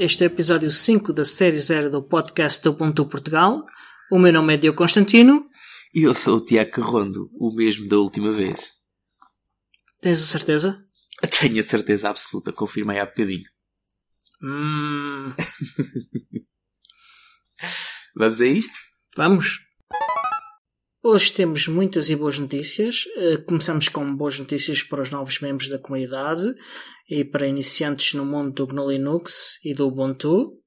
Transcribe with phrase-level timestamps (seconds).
[0.00, 0.02] 7.
[0.02, 3.64] Este é o episódio 5 da série 0 do podcast do Ubuntu Portugal.
[4.10, 5.48] O meu nome é Diogo Constantino.
[5.94, 8.70] E eu sou o Tiago Carrondo, o mesmo da última vez.
[10.00, 10.82] Tens a certeza?
[11.40, 13.44] Tenho a certeza absoluta, confirmei há bocadinho.
[14.42, 15.34] Hum,
[18.16, 18.74] Vamos a isto?
[19.16, 19.60] vamos.
[21.02, 23.04] Hoje temos muitas e boas notícias.
[23.16, 26.44] Eh, Começamos com boas notícias para os novos membros da comunidade
[27.08, 30.58] e para iniciantes no mundo do GNU Linux e do Ubuntu.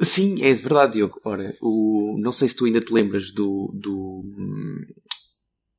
[0.00, 1.20] Sim, é verdade, Diogo.
[1.24, 2.16] Ora, o...
[2.20, 3.72] não sei se tu ainda te lembras do.
[3.74, 4.22] do...
[4.24, 4.80] hum,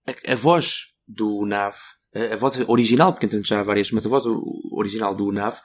[0.07, 1.75] A, a voz do NAV,
[2.13, 4.23] a, a voz original, porque entretanto já há várias, mas a voz
[4.73, 5.57] original do NAV,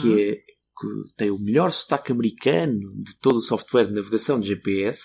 [0.00, 0.34] que é
[0.78, 5.04] que tem o melhor sotaque americano de todo o software de navegação de GPS,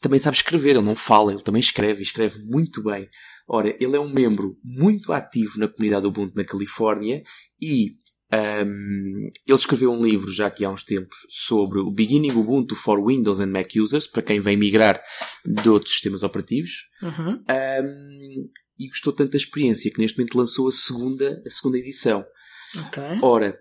[0.00, 3.08] também sabe escrever, ele não fala, ele também escreve, e escreve muito bem.
[3.48, 7.22] Ora, ele é um membro muito ativo na comunidade Ubuntu na Califórnia
[7.60, 7.96] e
[8.30, 13.04] ahm, ele escreveu um livro já aqui há uns tempos sobre o Beginning Ubuntu for
[13.04, 15.02] Windows and Mac Users, para quem vem migrar
[15.44, 16.70] de outros sistemas operativos.
[17.02, 17.42] Uhum.
[17.48, 18.44] Ahm,
[18.78, 22.24] e gostou tanto da experiência que neste momento lançou a segunda, a segunda edição.
[22.76, 23.02] Ok.
[23.22, 23.58] Ora,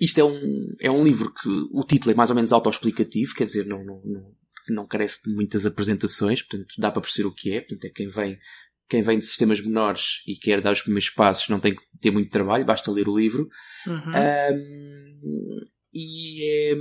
[0.00, 3.44] isto é um, é um livro que o título é mais ou menos autoexplicativo, quer
[3.44, 4.34] dizer, não, não, não,
[4.72, 8.08] não carece de muitas apresentações, portanto dá para perceber o que é, portanto é quem
[8.08, 8.38] vem,
[8.88, 12.10] quem vem de sistemas menores e quer dar os primeiros passos não tem que ter
[12.10, 13.48] muito trabalho, basta ler o livro.
[13.86, 14.12] Uhum.
[14.14, 15.60] Ahm,
[15.92, 16.72] e é,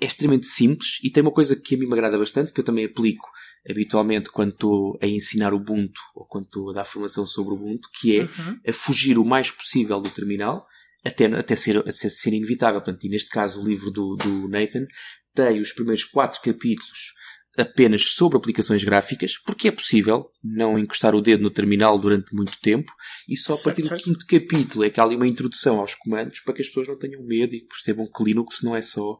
[0.00, 2.64] é extremamente simples e tem uma coisa que a mim me agrada bastante, que eu
[2.64, 3.28] também aplico
[3.68, 8.18] habitualmente quando estou a ensinar Ubuntu ou quando estou a dar formação sobre Ubuntu, que
[8.18, 8.60] é Uhum.
[8.66, 10.66] a fugir o mais possível do terminal,
[11.04, 12.80] até, até ser, até ser inevitável.
[12.80, 14.86] Portanto, e neste caso o livro do, do Nathan
[15.34, 17.14] tem os primeiros quatro capítulos
[17.58, 22.58] apenas sobre aplicações gráficas, porque é possível não encostar o dedo no terminal durante muito
[22.60, 22.90] tempo,
[23.28, 24.04] e só a Certo, partir do certo.
[24.04, 26.98] quinto capítulo é que há ali uma introdução aos comandos para que as pessoas não
[26.98, 29.16] tenham medo e percebam que Linux não é só,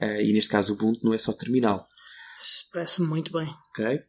[0.00, 1.86] eh, e neste caso Ubuntu não é só terminal.
[2.72, 3.48] Parece-me muito bem.
[3.70, 4.00] Ok?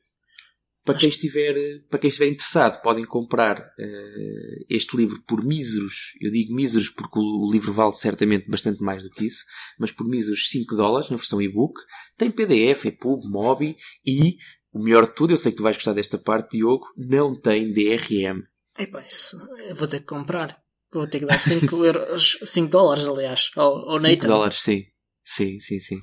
[0.85, 1.53] Para quem, estiver,
[1.89, 6.13] para quem estiver interessado, podem comprar eh, este livro por míseros.
[6.19, 9.43] Eu digo míseros porque o, livro vale certamente bastante mais do que isso,
[9.77, 11.79] mas por míseros 5 dólares na versão e-book.
[12.17, 13.75] Tem PDF, é pub, mobi
[14.05, 14.37] e,
[14.71, 17.71] o melhor de tudo, eu sei que tu vais gostar desta parte, Diogo, não tem
[17.71, 18.41] DRM.
[18.77, 19.37] Epá, isso
[19.67, 20.59] eu vou ter que comprar.
[20.91, 24.27] Vou ter que dar 5 euros, 5 dólares, aliás, ao, ao 5 Nathan.
[24.27, 24.85] dólares, sim.
[25.23, 25.99] Sim, sim, sim.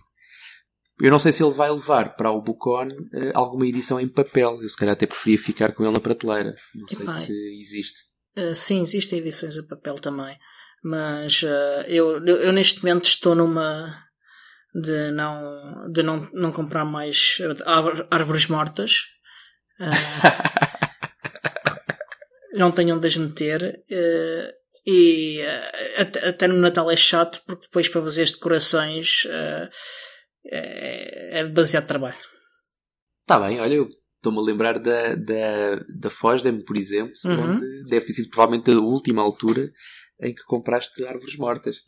[1.01, 4.62] Eu não sei se ele vai levar para o Bucon eh, alguma edição em papel.
[4.62, 6.57] Eu se calhar até preferia ficar com ele na prateleira.
[6.75, 8.05] Não sei se existe.
[8.37, 10.37] Uh, sim, existem edições a papel também.
[10.83, 14.05] Mas uh, eu, eu, eu neste momento estou numa
[14.75, 19.03] de não, de não, não comprar mais árvor- árvores mortas.
[19.78, 19.93] Uh,
[22.57, 23.83] não tenho onde as meter.
[24.87, 25.43] e
[25.99, 29.27] até, até no Natal é chato porque depois para fazer as decorações
[30.51, 32.17] é, é demasiado trabalho.
[33.27, 37.55] Tá bem, olha, eu estou-me a lembrar da, da, da Fosdem, por exemplo, Uhum.
[37.57, 39.71] onde deve ter sido provavelmente a última altura
[40.21, 41.79] em que compraste árvores mortas.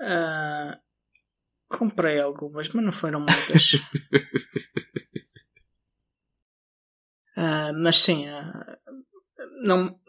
[0.00, 0.78] Ah,
[1.68, 3.72] comprei algumas, mas não foram muitas.
[7.38, 8.78] Ah, mas sim, ah,
[9.62, 10.00] não,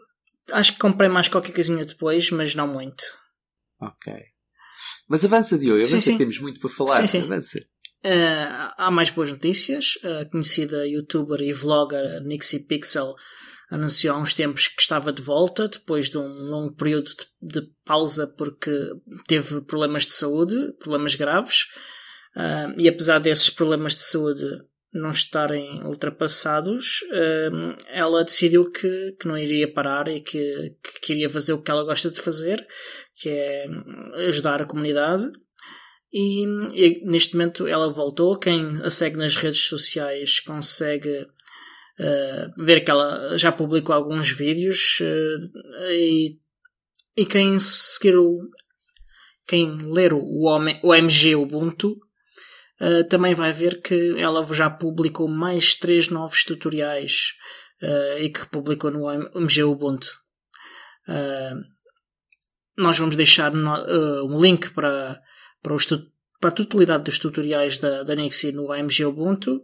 [0.52, 3.04] acho que comprei mais qualquer coisinha depois, mas não muito.
[3.82, 4.24] Ok.
[5.08, 6.12] Mas avança, Diogo, Sim, avança sim.
[6.12, 7.00] que temos muito para falar.
[7.00, 7.22] Sim, sim.
[7.22, 7.58] Avança.
[8.04, 9.98] Ah, há mais boas notícias.
[10.04, 13.14] A conhecida youtuber e vlogger Nixie Pixel
[13.70, 17.10] anunciou há uns tempos que estava de volta depois de um longo período
[17.42, 18.70] de, de pausa porque
[19.26, 21.66] teve problemas de saúde, problemas graves.
[22.36, 24.44] Ah, e apesar desses problemas de saúde
[24.98, 31.30] não estarem ultrapassados, ah, ela decidiu que, que não iria parar e que, que queria
[31.30, 32.66] fazer o que ela gosta de fazer,
[33.14, 33.66] que é
[34.28, 35.30] ajudar a comunidade.
[36.12, 38.38] E, e neste momento ela voltou.
[38.38, 41.26] Quem a segue nas redes sociais consegue
[42.00, 46.38] eh, ver que ela já publicou alguns vídeos eh, e,
[47.16, 48.38] e quem seguir o
[49.44, 51.98] quem ler o, OM o MG Ubuntu
[52.80, 57.32] eh, também vai ver que ela já publicou mais três novos tutoriais
[57.82, 60.08] eh, e que publicou no MG Ubuntu.
[61.08, 61.52] Eh,
[62.76, 65.20] nós vamos deixar no- um link para,
[65.62, 66.10] para, os tu-
[66.40, 69.60] para a totalidade dos tutoriais da, da Nixie no AMG Ubuntu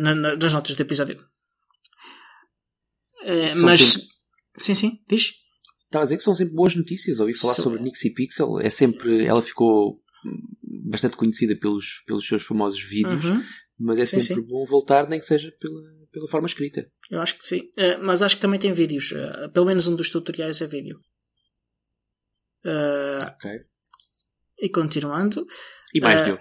[0.00, 1.24] na- na- nas notas do episódio.
[3.56, 3.80] Mas.
[3.80, 4.08] sempre-
[4.56, 5.32] Sim, sim, diz.
[5.86, 7.18] Estava a dizer que são sempre boas notícias.
[7.18, 8.60] Ouvi falar São- sobre Nixie Pixel.
[8.60, 10.00] É sempre, ela ficou
[10.62, 13.42] bastante conhecida pelos, pelos seus famosos vídeos, Uhum.
[13.78, 14.48] mas é Sim, sempre sim.
[14.48, 15.80] bom voltar, nem que seja pela,
[16.12, 16.86] pela forma escrita.
[17.10, 17.68] Eu acho que sim.
[17.76, 19.12] Eh, mas acho que também tem vídeos.
[19.12, 21.00] Eh, pelo menos um dos tutoriais é vídeo.
[22.64, 23.50] Uh, ok.
[24.58, 25.46] E continuando.
[25.94, 26.38] E mais, uh?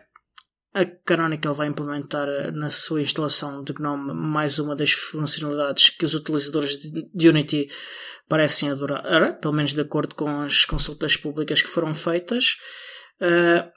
[0.74, 6.06] A Canonical vai implementar uh, na sua instalação de GNOME mais uma das funcionalidades que
[6.06, 6.78] os utilizadores
[7.14, 7.68] de Unity
[8.30, 12.56] parecem adorar, pelo menos de acordo com as consultas públicas que foram feitas.
[13.22, 13.74] Uh,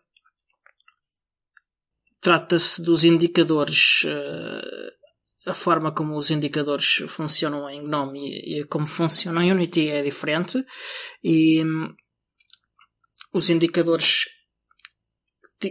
[2.26, 8.88] Trata-se dos indicadores, uh, a forma como os indicadores funcionam em GNOME e, e como
[8.88, 10.58] funcionam em Unity é diferente.
[11.22, 11.94] E um,
[13.32, 14.24] os indicadores
[15.60, 15.70] que,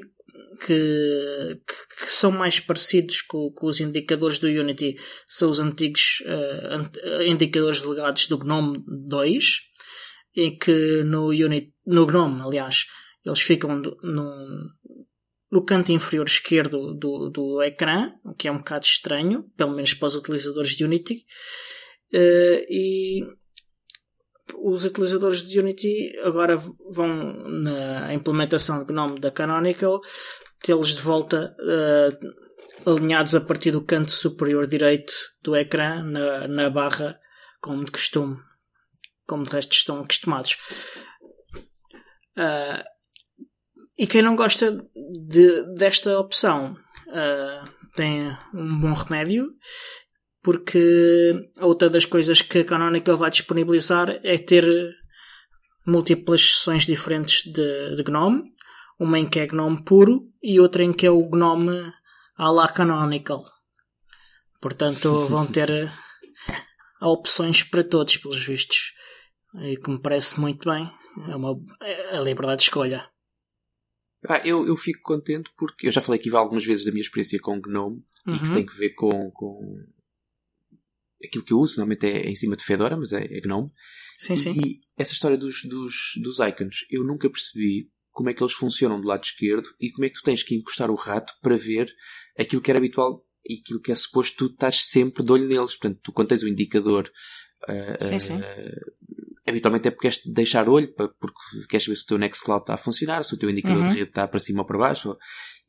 [0.66, 4.98] que, que, são mais parecidos com, com, os indicadores do Unity
[5.28, 9.46] são os antigos uh, indicadores legados do GNOME 2
[10.38, 12.86] e que no, Unity, no GNOME, aliás,
[13.26, 14.70] eles ficam num,
[15.52, 19.94] no canto inferior esquerdo do, do ecrã, o que é um bocado estranho, pelo menos
[19.94, 21.26] para os utilizadores de Unity.
[22.14, 23.22] Uh, e
[24.58, 26.56] os utilizadores de Unity agora
[26.92, 27.08] vão
[27.48, 30.02] na implementação de GNOME da Canonical
[30.62, 36.70] tê-los de volta uh, alinhados a partir do canto superior direito do ecrã na, na
[36.70, 37.20] barra
[37.60, 38.38] como de costume
[39.26, 40.58] como de resto estão acostumados
[42.38, 42.95] uh,
[43.98, 44.72] e quem não gosta
[45.28, 46.78] de, desta opção
[47.08, 49.50] uh, tem um bom remédio
[50.46, 54.64] porque outra das coisas que a Canonical vai disponibilizar é ter
[55.88, 58.44] múltiplas sessões diferentes de, de GNOME,
[59.00, 61.92] uma em que é GNOME puro e outra em que é o GNOME
[62.38, 63.44] à la Canonical.
[64.62, 65.92] Portanto, vão ter
[67.02, 68.94] opções para todos, pelos vistos.
[69.64, 70.88] E que me parece muito bem.
[71.28, 73.10] É uma é a liberdade de escolha.
[74.28, 77.40] Ah, eu, eu fico contente porque eu já falei aqui algumas vezes da minha experiência
[77.40, 78.36] com GNOME uhum.
[78.36, 78.54] e que uhum.
[78.54, 79.78] tem que ver com, com
[81.24, 83.72] aquilo que eu uso, normalmente é, em cima de Fedora, mas é, é GNOME.
[84.18, 84.54] Sim, sim.
[84.54, 89.00] E essa história dos, dos, dos icons, eu nunca percebi como é que eles funcionam
[89.00, 91.94] do lado esquerdo e como é que tu tens que encostar o rato para ver
[92.40, 95.76] aquilo que era habitual e aquilo que é suposto tu estás sempre de olho neles.
[95.76, 97.12] Portanto, tu quando tens o indicador
[97.70, 98.38] uh, sim, sim.
[98.38, 98.96] Uh,
[99.48, 102.78] habitualmente é porque queres deixar olho, porque queres saber se o teu Nextcloud está a
[102.78, 103.90] funcionar, se o teu indicador uhum.
[103.90, 105.16] de rede está para cima ou para baixo.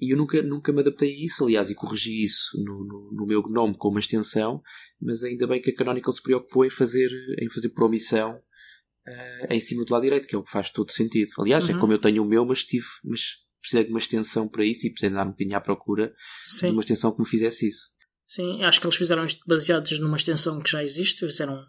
[0.00, 3.26] E eu nunca, nunca me adaptei a isso, aliás, e corrigi isso no, no, no
[3.26, 4.62] meu GNOME com uma extensão,
[5.00, 9.46] mas ainda bem que a Canonical se preocupou em fazer, em fazer por omissão uh,
[9.52, 11.32] em cima do lado direito, que é o que faz todo sentido.
[11.38, 11.78] Aliás, é uhum.
[11.78, 13.20] é como eu tenho o meu, mas tive, mas
[13.60, 16.14] precisei de uma extensão para isso e precisei dar um bocadinho à procura
[16.44, 16.66] Sim.
[16.66, 17.88] de uma extensão que me fizesse isso.
[18.26, 21.62] Sim, acho que eles fizeram isto baseados numa extensão que já existe, fizeram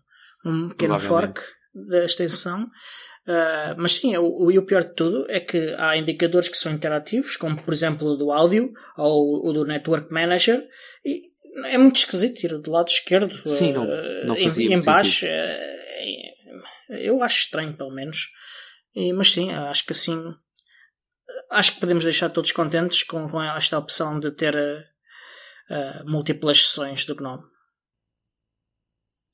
[0.46, 1.42] um pequeno fork
[1.88, 2.70] da extensão.
[3.28, 6.72] Uh, mas sim, o, o, o pior de tudo é que há indicadores que são
[6.72, 10.66] interativos, como por exemplo o do áudio ou o do Network Manager,
[11.06, 11.22] e
[11.66, 13.86] é muito esquisito ir do lado esquerdo sim, não,
[14.24, 15.26] não uh, em, em baixo.
[15.26, 18.30] Uh, eu acho estranho, pelo menos.
[18.96, 20.34] E, mas sim, acho que assim.
[21.52, 24.56] Acho que podemos deixar todos contentes com, com esta opção de ter
[26.06, 27.44] múltiplas sessões do GNOME.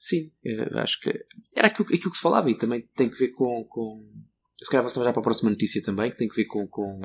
[0.05, 3.29] Sim, eh, acho que era aquilo, aquilo que se falava e também tem que ver
[3.29, 3.63] com.
[3.63, 4.05] com
[4.62, 7.01] se calhar avançamos já para a próxima notícia também, que tem que ver com, com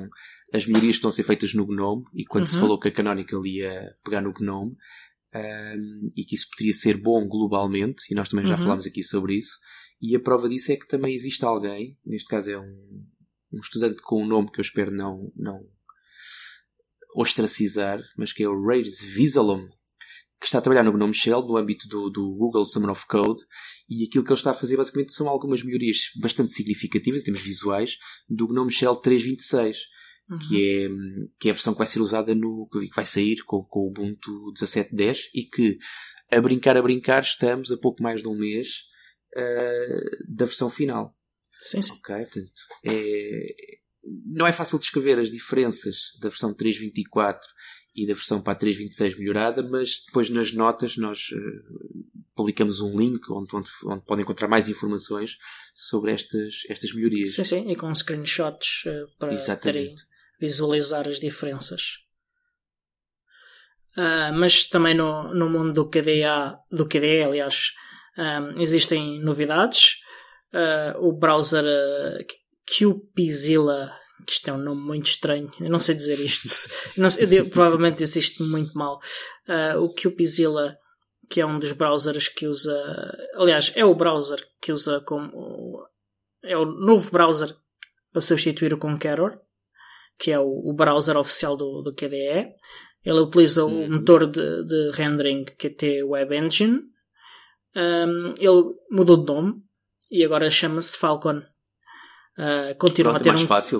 [0.53, 2.51] as melhorias que estão a ser feitas no Gnome e quando uhum.
[2.51, 4.75] se falou que a Canonical ia pegar no Gnome
[5.33, 8.63] um, e que isso poderia ser bom globalmente, e nós também já uhum.
[8.63, 9.57] falámos aqui sobre isso,
[10.01, 13.05] e a prova disso é que também existe alguém, neste caso é um,
[13.53, 15.65] um estudante com um nome que eu espero não, não
[17.15, 19.69] ostracizar, mas que é o Raves Visalom,
[20.39, 23.43] que está a trabalhar no GNOME Shell no âmbito do, do, Google Summer of Code
[23.89, 27.41] e aquilo que ele está a fazer basicamente são algumas melhorias bastante significativas em termos
[27.41, 27.97] visuais
[28.29, 29.75] do GNOME Shell 3.26
[30.29, 30.39] uhum.
[30.39, 30.89] que, é,
[31.39, 33.87] que é a versão que vai ser usada no que vai sair com, com o
[33.89, 35.77] Ubuntu 17.10 e que
[36.31, 38.83] a brincar a brincar estamos a pouco mais de um mês
[39.35, 41.13] uh, da versão final
[41.61, 41.91] sim, sim.
[41.91, 43.55] ok portanto é,
[44.25, 47.39] não é fácil descrever as diferenças da versão 3.24
[47.99, 52.97] e da versão para a 3.26 melhorada, mas depois nas notas nós uh, publicamos um
[52.97, 55.37] link onde, onde, onde, podem encontrar mais informações
[55.75, 57.33] sobre estas, estas melhorias.
[57.33, 59.93] Sim, sim, e com screenshots uh, para terem,
[60.39, 61.97] visualizar as diferenças.
[63.97, 67.73] Uh, mas também no, no mundo do KDA, do KDE, aliás,
[68.17, 69.97] um, existem novidades.
[70.99, 71.65] o browser
[72.65, 76.47] QPzilla que isto é um nome muito estranho, eu não sei dizer isto,
[76.97, 78.99] não sei, eu, provavelmente existe muito mal.
[79.47, 80.77] Uh, o QPzilla,
[81.29, 85.83] que é um dos browsers que usa, aliás, é o browser que usa como,
[86.43, 87.55] é o novo browser
[88.11, 89.39] para substituir o Conqueror,
[90.17, 92.53] que é o, o browser oficial do, do KDE.
[93.03, 93.91] Ele utiliza o uhum.
[93.91, 96.81] motor de, de rendering Qt Web Engine.
[97.75, 99.63] Um, ele mudou de nome
[100.11, 101.41] e agora chama-se Falcon.
[102.39, 103.79] Uh, continua Pronto, a ter é mais um, fácil.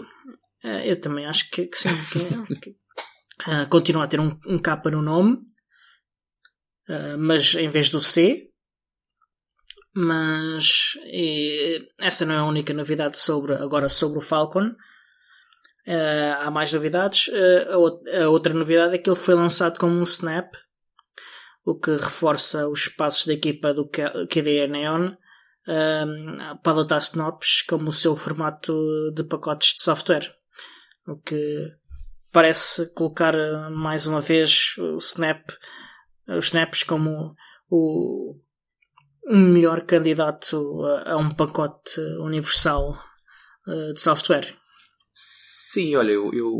[0.61, 1.89] Uh, eu também acho que, que sim.
[2.11, 2.69] Que,
[3.49, 5.37] uh, continua a ter um, um K no nome,
[6.89, 8.47] uh, mas em vez do C.
[9.95, 14.75] Mas e, essa não é a única novidade sobre agora sobre o Falcon.
[16.41, 17.29] há mais novidades.
[17.29, 17.73] A,
[18.23, 20.53] a, outra novidade é que ele foi lançado como um snap,
[21.65, 25.15] o que reforça os passos da equipa do KDE Neon
[26.63, 28.73] para adotar Snops como o seu formato
[29.13, 30.33] de pacotes de software.
[31.07, 31.79] O que
[32.31, 35.49] parece colocar eh, mais uma vez o Snap,
[36.27, 37.35] os Snaps como
[37.69, 38.35] o
[39.27, 42.97] um melhor candidato a, a um pacote universal
[43.67, 44.55] uh, de software.
[45.13, 46.51] Sim, olha, eu, eu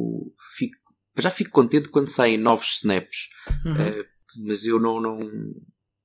[0.56, 0.78] fico,
[1.18, 3.30] já fico contente quando saem novos snaps,
[3.66, 3.74] uhum.
[3.74, 4.06] uh,
[4.46, 5.20] mas eu não, não,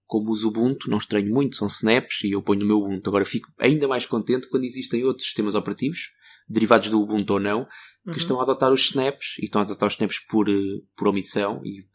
[0.06, 3.08] como uso Ubuntu, não estranho muito, são snaps e eu ponho no meu Ubuntu.
[3.08, 6.10] Agora fico ainda mais contente quando existem outros sistemas operativos,
[6.48, 7.66] derivados do Ubuntu ou não,
[8.04, 8.16] que uhum.
[8.16, 11.62] estão a adotar os snaps e estão a adotar os snaps por, eh, por omissão
[11.64, 11.86] e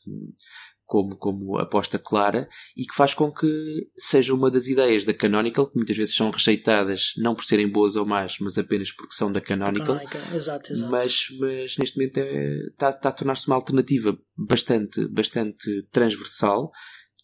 [0.89, 3.47] como, como aposta clara e que faz com que
[3.95, 7.95] seja uma das ideias da Canonical, que muitas vezes são rejeitadas não por serem boas
[7.95, 9.99] ou más, mas apenas porque são da Canonical.
[9.99, 10.21] Canonical.
[10.33, 10.91] Exato, exato.
[10.91, 16.71] Mas, mas neste momento está, é, está a tornar-se uma alternativa bastante, bastante transversal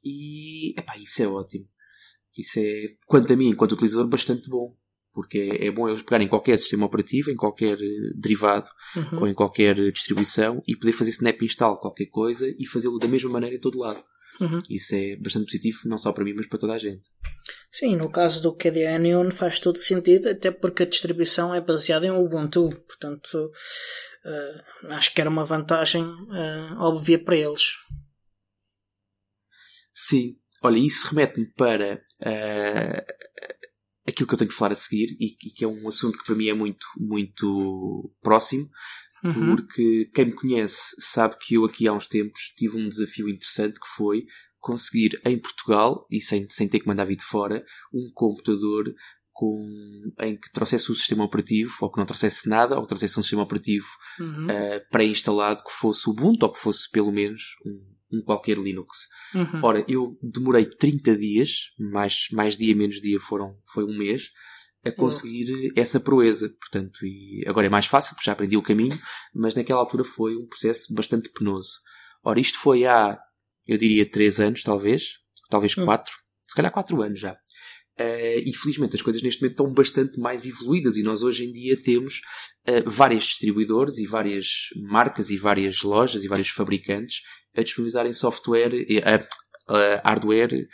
[0.06, 1.68] e epá, isso é ótimo.
[2.38, 4.76] Isso é, quanto a mim, enquanto utilizador, bastante bom.
[5.14, 9.22] Porque é, é bom eles pegarem em qualquer sistema operativo, em qualquer eh, derivado uhum.
[9.22, 13.30] ou em qualquer distribuição e poder fazer snap install qualquer coisa e fazê-lo da mesma
[13.30, 14.04] maneira em todo lado.
[14.42, 14.60] Uhum.
[14.70, 17.04] Isso é bastante positivo, não só para mim, mas para toda a gente.
[17.72, 22.06] Sim, no caso do KDE Neon faz todo sentido, até porque a distribuição é baseada
[22.06, 27.74] em Ubuntu, portanto uh, acho que era uma vantagem uh, óbvia para eles.
[29.96, 33.14] Sim, olha, isso remete-me para uh,
[34.06, 36.26] aquilo que eu tenho que falar a seguir e, e, que é um assunto que
[36.26, 38.68] para mim é muito, muito próximo,
[39.24, 39.56] uhum.
[39.56, 43.80] porque quem me conhece sabe que eu aqui há uns tempos tive um desafio interessante
[43.80, 44.26] que foi
[44.60, 48.92] conseguir em Portugal, e sem, sem ter que mandar vir de fora, um computador
[49.32, 53.20] com, em que trouxesse o sistema operativo, ou que não trouxesse nada, ou que trouxesse
[53.20, 53.86] um sistema operativo
[54.20, 54.48] uhum.
[54.48, 59.08] uh, pré-instalado que fosse Ubuntu, ou que fosse pelo menos um um qualquer Linux.
[59.34, 59.62] Uhum.
[59.64, 64.30] Ora, eu demorei 30 dias, mais, mais dia menos dia foram, foi um mês,
[64.86, 65.72] a conseguir uhum.
[65.76, 66.50] essa proeza.
[66.60, 68.98] Portanto, e agora é mais fácil, porque já aprendi o caminho,
[69.34, 71.80] mas naquela altura foi um processo bastante penoso.
[72.24, 73.20] Ora, isto foi há,
[73.68, 75.18] eu diria, 3 anos, talvez,
[75.50, 76.20] talvez 4, uhum.
[76.48, 77.38] se calhar 4 anos já.
[78.00, 81.54] Uh, e felizmente as coisas neste momento estão bastante mais evoluídas e nós hoje em
[81.54, 82.20] dia temos
[82.68, 87.22] uh, vários distribuidores e várias marcas e várias lojas e vários fabricantes
[87.56, 90.68] a disponibilizarem software, uh, hardware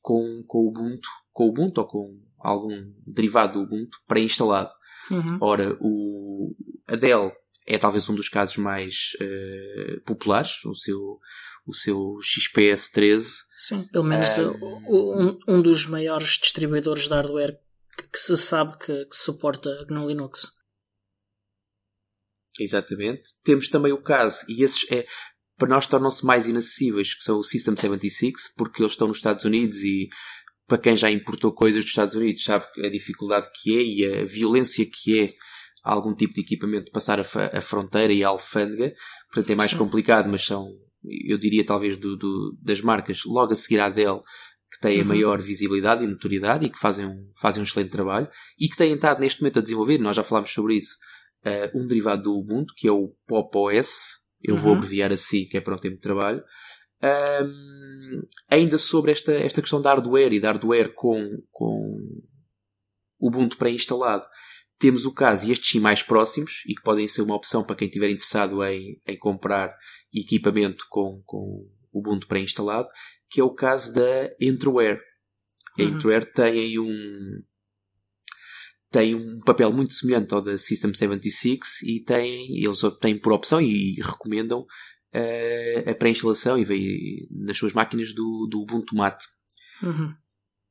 [0.00, 4.70] com, com Ubuntu, com Ubuntu ou com algum derivado do Ubuntu pré-instalado.
[5.10, 5.38] Uhum.
[5.40, 6.54] Ora, o,
[6.86, 7.32] a Dell
[7.66, 11.18] é talvez um dos casos mais uh, populares, o seu,
[11.66, 13.49] o seu XPS 13.
[13.60, 14.30] Sim, pelo menos
[14.88, 17.60] um, um dos maiores distribuidores de hardware
[18.10, 20.52] que, se sabe que, que suporta GNU Linux.
[22.58, 23.34] Exatamente.
[23.44, 25.06] Temos também o caso, e esses é,
[25.58, 29.44] para nós tornam-se mais inacessíveis, que são o System 76, porque eles estão nos Estados
[29.44, 30.08] Unidos e
[30.66, 34.24] para quem já importou coisas dos Estados Unidos sabe a dificuldade que é e a
[34.24, 35.34] violência que é
[35.82, 37.24] algum tipo de equipamento passar a,
[37.58, 38.94] a fronteira e a alfândega.
[39.30, 39.76] Portanto, é mais Sim.
[39.76, 40.66] complicado, mas são,
[41.02, 44.22] eu diria, talvez do, do, das marcas logo a seguir à Dell
[44.70, 45.02] que têm uhum.
[45.02, 48.28] a maior visibilidade e notoriedade e que fazem um, fazem um excelente trabalho
[48.58, 50.96] e que têm estado neste momento a desenvolver, nós já falámos sobre isso,
[51.44, 54.18] uh, um derivado do Ubuntu, que é o Pop OS.
[54.42, 54.60] Eu uhum.
[54.60, 56.42] vou abreviar assim, que é para um tempo de trabalho.
[57.02, 61.98] Um, ainda sobre esta, esta questão da hardware e da hardware com, com
[63.18, 64.24] Ubuntu pré-instalado,
[64.80, 67.76] temos o caso, e estes sim mais próximos, e que podem ser uma opção para
[67.76, 69.76] quem estiver interessado em, em comprar
[70.12, 72.88] equipamento com, com Ubuntu pré-instalado,
[73.28, 75.00] que é o caso da Entroware.
[75.78, 75.88] A uhum.
[75.88, 77.42] Entroware tem aí um,
[78.90, 83.60] tem um papel muito semelhante ao da System 76 e tem, eles têm por opção
[83.60, 89.26] e recomendam uh, a pré-instalação e vem nas suas máquinas do, do Ubuntu Mate.
[89.82, 90.14] Uhum.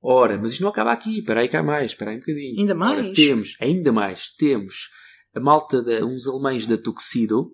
[0.01, 1.19] Ora, mas isto não acaba aqui.
[1.19, 1.91] Espera aí cá mais.
[1.91, 2.59] Espera aí um bocadinho.
[2.59, 2.99] Ainda mais?
[2.99, 4.89] Ora, temos, ainda mais, temos
[5.35, 7.51] a malta de uns alemães da Tuxedo.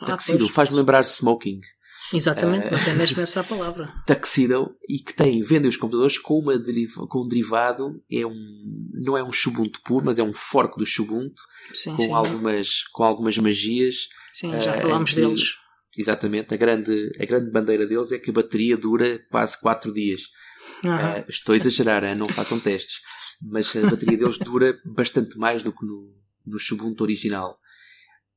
[0.00, 1.60] Ah, Tuxedo faz-me lembrar smoking.
[2.12, 3.92] Exatamente, uh, mas é mesmo essa a palavra.
[4.06, 8.90] Tuxedo e que tem, vendem os computadores com, uma deriva, com um derivado, é um,
[9.04, 12.12] não é um Ubuntu puro, mas é um fork do Ubuntu, sim, com, sim.
[12.12, 14.08] Algumas, com algumas magias.
[14.32, 15.56] Sim, já uh, falámos deles.
[15.96, 20.22] Exatamente, a grande, a grande bandeira deles é que a bateria dura quase 4 dias.
[20.84, 23.00] Uh, estou a exagerar, não façam testes.
[23.40, 26.14] Mas a bateria deles dura bastante mais do que no,
[26.46, 27.58] no Ubuntu original.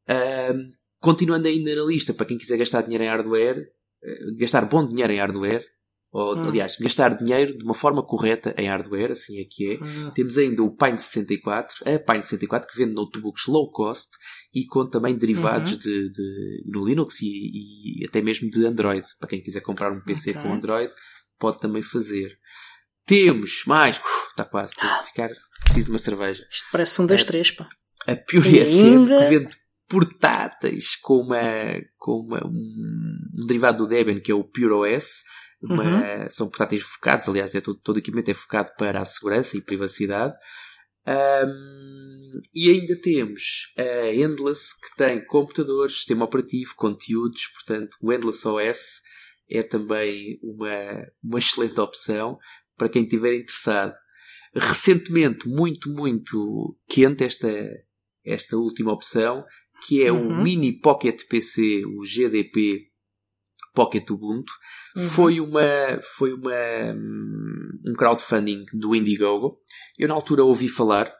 [0.09, 4.87] Um, continuando ainda na lista, para quem quiser gastar dinheiro em hardware, uh, gastar bom
[4.87, 5.65] dinheiro em hardware,
[6.11, 6.47] ou hum.
[6.47, 9.83] aliás, gastar dinheiro de uma forma correta em hardware, assim é que é.
[9.83, 10.11] Hum.
[10.11, 14.11] Temos ainda o Pine 64, a Pine 64 que vende notebooks low cost
[14.53, 15.77] e com também derivados uhum.
[15.77, 19.05] de, de, no Linux e, e, até mesmo de Android.
[19.19, 20.41] Para quem quiser comprar um PC okay.
[20.41, 20.89] com Android,
[21.39, 22.37] pode também fazer.
[23.05, 23.99] Temos mais,
[24.29, 25.29] está quase, estou ficar,
[25.63, 26.47] preciso de uma cerveja.
[26.49, 27.69] Isto parece um das é, três, pá.
[28.07, 29.19] A Pure ainda...
[29.19, 31.37] que vende portáteis com, uma,
[31.97, 35.23] com uma, um, derivado do Debian que é o Pure OS
[35.61, 36.29] uma, uhum.
[36.29, 40.35] São portáteis focados, aliás, é todo, todo equipamento é focado para a segurança e privacidade.
[41.07, 48.47] Um, e ainda temos a Endless, que tem computadores, sistema operativo, conteúdos, portanto, o Endless
[48.47, 49.01] OS
[49.49, 52.37] é também uma, uma excelente opção
[52.77, 53.93] para quem estiver interessado.
[54.53, 57.49] Recentemente, muito, muito quente esta,
[58.23, 59.45] esta última opção,
[59.85, 60.27] que é uhum.
[60.27, 62.87] o Mini Pocket PC, o GDP
[63.73, 64.53] Pocket Ubuntu,
[64.95, 65.03] uhum.
[65.03, 66.53] foi uma, foi uma,
[67.85, 69.59] um crowdfunding do Indiegogo.
[69.99, 71.13] Eu na altura ouvi falar,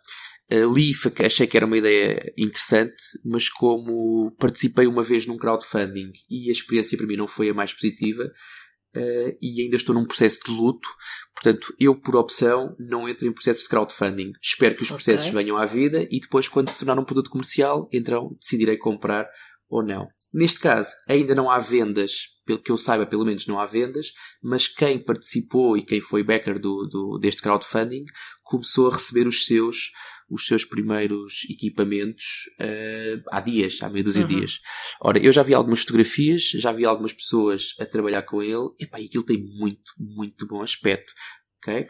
[0.51, 0.91] uh, li,
[1.23, 6.51] achei que era uma ideia interessante, mas como participei uma vez num crowdfunding e a
[6.51, 10.51] experiência para mim não foi a mais positiva, uh, e ainda estou num processo de
[10.51, 10.89] luto,
[11.33, 14.31] portanto, eu por opção não entro em processos de crowdfunding.
[14.41, 15.43] Espero que os processos okay.
[15.43, 19.27] venham à vida e depois, quando se tornar um produto comercial, então decidirei comprar
[19.69, 20.07] ou não.
[20.33, 22.11] Neste caso, ainda não há vendas,
[22.45, 24.11] pelo que eu saiba, pelo menos não há vendas,
[24.43, 28.03] mas quem participou e quem foi backer do, do, deste crowdfunding
[28.43, 29.91] começou a receber os seus,
[30.29, 32.23] os seus primeiros equipamentos
[32.59, 34.27] uh, há dias, há meia dúzia uhum.
[34.27, 34.59] de dias.
[35.01, 38.99] Ora, eu já vi algumas fotografias, já vi algumas pessoas a trabalhar com ele, epá,
[38.99, 41.13] e aquilo tem muito, muito bom aspecto.
[41.61, 41.87] ok?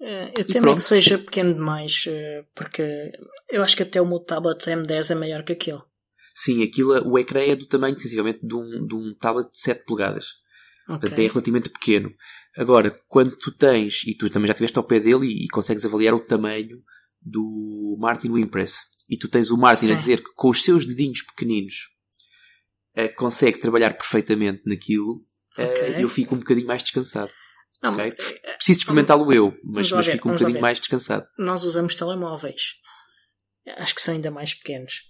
[0.00, 3.12] Uh, eu temo que seja pequeno demais, uh, porque
[3.50, 5.82] eu acho que até o meu tablet M10 é maior que aquele.
[6.34, 9.84] Sim, aquilo, o ecrã é do tamanho, sensivelmente, de um, de um tablet de 7
[9.84, 10.26] polegadas.
[10.84, 11.00] Okay.
[11.00, 12.14] Portanto, é relativamente pequeno.
[12.56, 15.84] Agora, quando tu tens, e tu também já estiveste ao pé dele e, e, consegues
[15.84, 16.82] avaliar o tamanho
[17.20, 18.78] do Martin Wimpress,
[19.08, 19.92] e tu tens o Martin Sim.
[19.92, 21.88] a dizer que com os seus dedinhos pequeninos
[22.96, 25.16] uh, consegue trabalhar perfeitamente naquilo,
[25.58, 26.02] uh, okay.
[26.02, 27.32] eu fico um bocadinho mais descansado.
[27.82, 28.08] Não, okay?
[28.08, 31.26] Eh, Preciso experimentá-lo eu, mas, mas fico um bocadinho mais descansado.
[31.38, 32.74] Nós usamos telemóveis.
[33.76, 35.02] Acho que são ainda mais pequenos.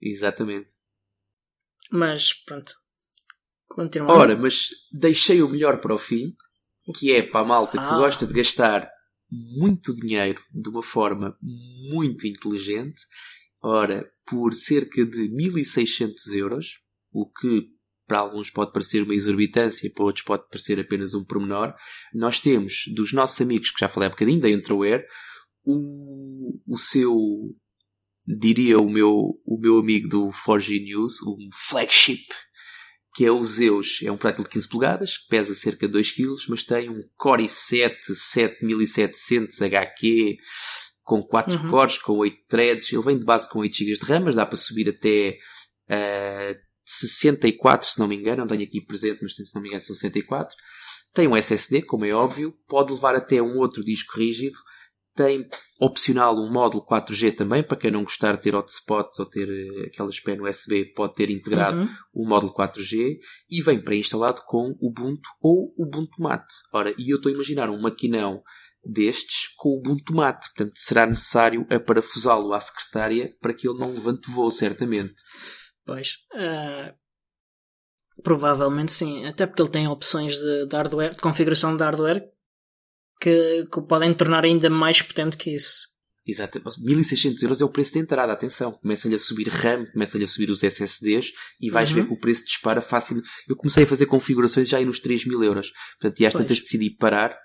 [0.00, 0.68] Exatamente.
[1.90, 2.72] Mas pronto.
[3.68, 4.22] Continuamos.
[4.22, 6.34] Ora, mas deixei o melhor para o fim,
[6.94, 7.88] que é para a malta ah.
[7.88, 8.90] que gosta de gastar
[9.30, 11.36] muito dinheiro de uma forma
[11.90, 13.00] muito inteligente.
[13.62, 16.78] Ora, por cerca de 1600 euros,
[17.12, 17.68] o que
[18.06, 21.74] para alguns pode parecer uma exorbitância, para outros pode parecer apenas um pormenor,
[22.14, 25.04] nós temos dos nossos amigos, que já falei há bocadinho, da Entroware,
[25.64, 27.12] o, o seu
[28.26, 32.26] diria o meu, o meu amigo do 4G News, um flagship,
[33.16, 34.00] que é o Zeus.
[34.02, 37.02] É um portátil de 15 polegadas, que pesa cerca de 2 kg, mas tem um
[37.16, 40.36] Core i7 7700 HQ
[41.02, 41.70] com 4 uhum.
[41.70, 42.92] cores, com 8 threads.
[42.92, 45.38] Ele vem de base com 8 GB de RAM, mas dá para subir até
[45.88, 48.42] uh, 64, se não me engano.
[48.42, 50.54] Não tenho aqui presente, mas se não me engano são 64.
[51.14, 52.52] Tem um SSD, como é óbvio.
[52.68, 54.58] Pode levar até um outro disco rígido
[55.16, 55.48] tem
[55.80, 59.86] opcional um módulo 4G também, para quem não gostar de ter hotspots ou ter eh,
[59.86, 61.88] aquelas pen USB, pode ter integrado uhum.
[62.14, 63.16] o módulo 4G
[63.50, 66.54] e vem pré-instalado com Ubuntu ou Ubuntu Mate.
[66.72, 68.42] Ora, e eu estou a imaginar um maquinão
[68.84, 73.92] destes com o Ubuntu Mate, portanto será necessário aparafusá-lo à secretária para que ele não
[73.92, 75.14] levante voo, certamente.
[75.84, 76.94] Pois, uh,
[78.22, 82.35] provavelmente sim, até porque ele tem opções de, de hardware, de configuração de hardware
[83.20, 85.96] que, que o podem tornar ainda mais potente que isso.
[86.26, 86.60] Exato.
[86.78, 88.72] 1600 euros é o preço de entrada, atenção.
[88.72, 91.96] Começa-lhe a subir RAM, começa-lhe a subir os SSDs e vais uhum.
[91.96, 93.22] ver que o preço dispara fácil.
[93.48, 95.72] Eu comecei a fazer configurações já aí nos 3 mil euros.
[96.00, 96.44] Portanto, e às pois.
[96.44, 97.38] tantas decidi parar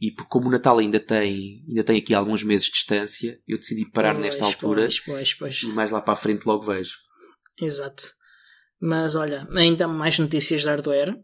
[0.00, 3.88] e como o Natal ainda tem, ainda tem aqui alguns meses de distância, eu decidi
[3.88, 6.96] parar pois, nesta altura pois, pois, e mais lá para a frente logo vejo.
[7.60, 8.12] Exato.
[8.80, 11.16] Mas olha, ainda mais notícias de hardware.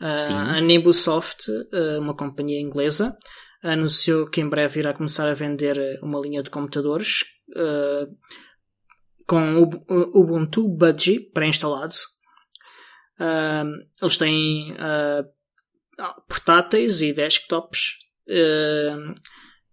[0.00, 3.16] Uh, a Nibusoft, uh, uma companhia inglesa,
[3.62, 8.16] anunciou que em breve irá começar a vender uma linha de computadores uh,
[9.26, 9.62] com
[10.14, 12.04] Ubuntu Budgie pré-instalados.
[14.00, 14.76] eles têm
[16.28, 17.94] portáteis e desktops.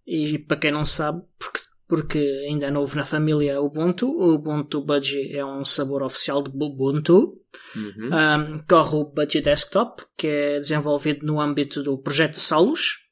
[0.06, 2.18] e para quem não sabe, porque porque
[2.48, 4.06] ainda é novo na família Ubuntu.
[4.06, 7.40] O Ubuntu Budgie é um sabor oficial de Ubuntu.
[7.76, 8.10] Uhum.
[8.12, 13.04] Um, corre o Budgie Desktop, que é desenvolvido no âmbito do projeto Solus.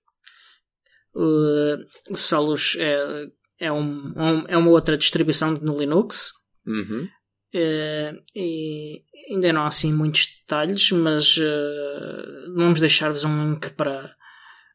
[1.14, 3.26] Uh, o Solus é,
[3.60, 6.32] é, um, um, é uma outra distribuição no Linux.
[6.66, 7.08] Uhum.
[7.54, 14.16] Uh, e ainda não há assim muitos detalhes, mas uh, vamos deixar-vos um link para,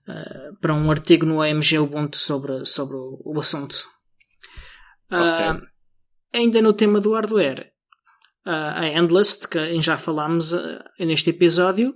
[0.07, 3.87] uh, para um artigo no AMG Ubuntu sobre, sobre o, o assunto.
[5.09, 5.67] Okay.
[6.33, 7.71] ainda no tema do hardware,
[8.43, 10.53] a Endless, de quem já falámos
[10.99, 11.95] neste episódio,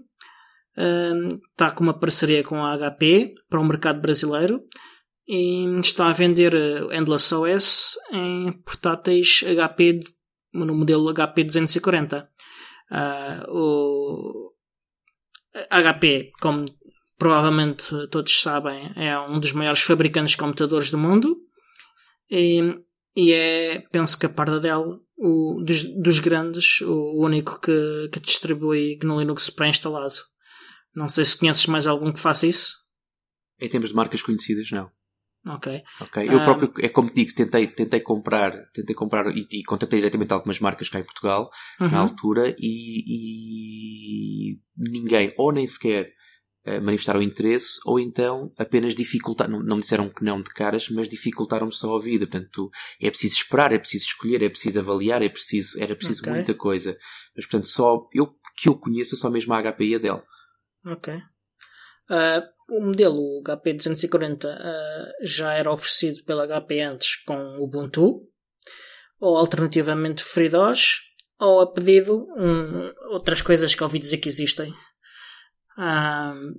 [1.51, 4.63] está com uma parceria com a HP para o mercado brasileiro
[5.27, 6.53] e está a vender
[6.93, 10.07] Endless OS em portáteis HP de
[10.53, 12.29] no modelo HP 240.
[12.91, 14.53] Uh, o
[15.69, 16.65] HP, como
[17.21, 21.37] provavelmente todos sabem, é um dos maiores fabricantes de computadores do mundo
[22.27, 22.75] e,
[23.15, 28.09] e é, penso que a par da Dell, o, dos, dos grandes, o único que,
[28.11, 30.15] que distribui GNU Linux pré-instalado.
[30.95, 32.73] Não sei se conheces mais algum que faça isso.
[33.59, 34.89] Em termos de marcas conhecidas, não.
[35.45, 35.83] Ok.
[36.01, 36.27] Ok.
[36.27, 40.33] Eu um, próprio, é como digo, tentei, tentei comprar, tentei comprar e, e contatei diretamente
[40.33, 41.97] algumas marcas cá em Portugal, na uhum.
[41.99, 46.20] altura, e, e, ninguém, ou nem sequer uh,
[46.81, 51.09] manifestaram interesse, ou então apenas dificultaram, não, não me disseram que não de caras, mas
[51.09, 52.27] dificultaram-me só a vida.
[52.27, 52.69] Portanto,
[53.01, 56.33] é preciso esperar, é preciso escolher, é preciso avaliar, é preciso, era preciso okay.
[56.33, 56.97] muita coisa.
[57.35, 60.23] Mas, portanto, só, eu, que eu conheço só mesmo a HP e a Dell.
[60.85, 61.13] Ok.
[61.15, 68.27] Uh, o modelo HP 240 uh, já era oferecido pela HP antes com Ubuntu,
[69.19, 71.01] ou alternativamente FreeDOS,
[71.39, 74.73] ou a pedido um, outras coisas que ouvi dizer que existem.
[75.77, 76.55] Uh,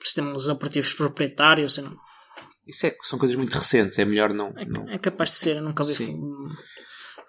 [0.00, 1.78] sistemas operativos proprietários.
[1.78, 1.96] Não...
[2.66, 4.52] Isso é, são coisas muito recentes, é melhor não.
[4.56, 4.88] É, não...
[4.88, 6.16] é capaz de ser, eu nunca ouvi.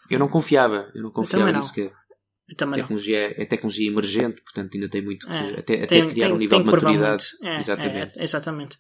[0.10, 1.74] Eu não confiava, eu não confiava nisso.
[1.74, 1.92] Que
[2.56, 6.10] também tecnologia é, é, tecnologia emergente, portanto ainda tem muito que, é, até, até tem,
[6.10, 7.26] criar tem, um nível de maturidade.
[7.44, 8.20] É, exatamente.
[8.20, 8.78] É, exatamente.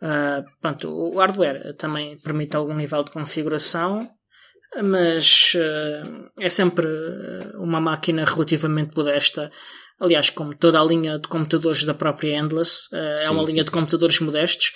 [0.00, 4.08] Uh, pronto, o hardware também permite algum nível de configuração,
[4.82, 6.86] mas uh, é sempre
[7.56, 9.50] uma máquina relativamente modesta.
[10.00, 13.62] Aliás, como toda a linha de computadores da própria Endless, uh, sim, é uma linha
[13.62, 13.66] sim.
[13.66, 14.72] de computadores modestos,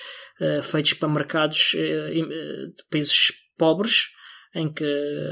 [0.65, 4.09] feitos para mercados de países pobres,
[4.55, 4.85] em que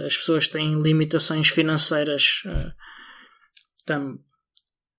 [0.07, 2.43] as pessoas têm limitações financeiras
[3.85, 4.19] tam,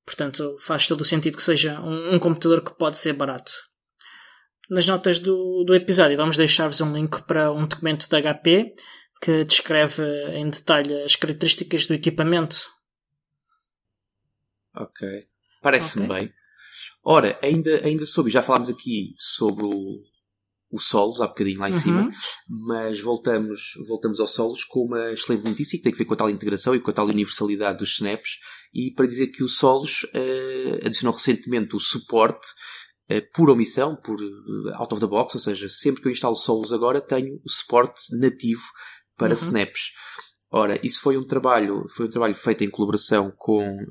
[0.06, 3.52] portanto, faz todo o sentido que seja um, um, computador que pode ser barato.
[4.70, 8.74] Nas notas do, do episódio vamos deixar-vos um link para um documento da HP
[9.22, 10.04] que descreve
[10.34, 12.58] em detalhe as características do equipamento.
[14.76, 15.08] Ok.
[15.62, 16.20] Parece-me okay.
[16.20, 16.34] bem.
[17.04, 20.02] Ora, ainda, ainda sobre, já falámos aqui sobre o,
[20.72, 21.80] o Solos, há bocadinho lá em uhum.
[21.80, 22.12] cima,
[22.68, 26.18] mas voltamos, voltamos ao Solos com uma excelente notícia que tem a ver com a
[26.18, 28.40] tal integração e com a tal universalidade dos snaps
[28.74, 32.48] e para dizer que o Solos uh, adicionou recentemente o suporte
[33.12, 36.36] uh, por omissão, por uh, out of the box, ou seja, sempre que eu instalo
[36.36, 38.64] Solos agora tenho o suporte nativo
[39.16, 39.42] para uhum.
[39.42, 39.92] snaps.
[40.56, 43.88] Ora, isso foi um trabalho, foi um trabalho feito em colaboração com,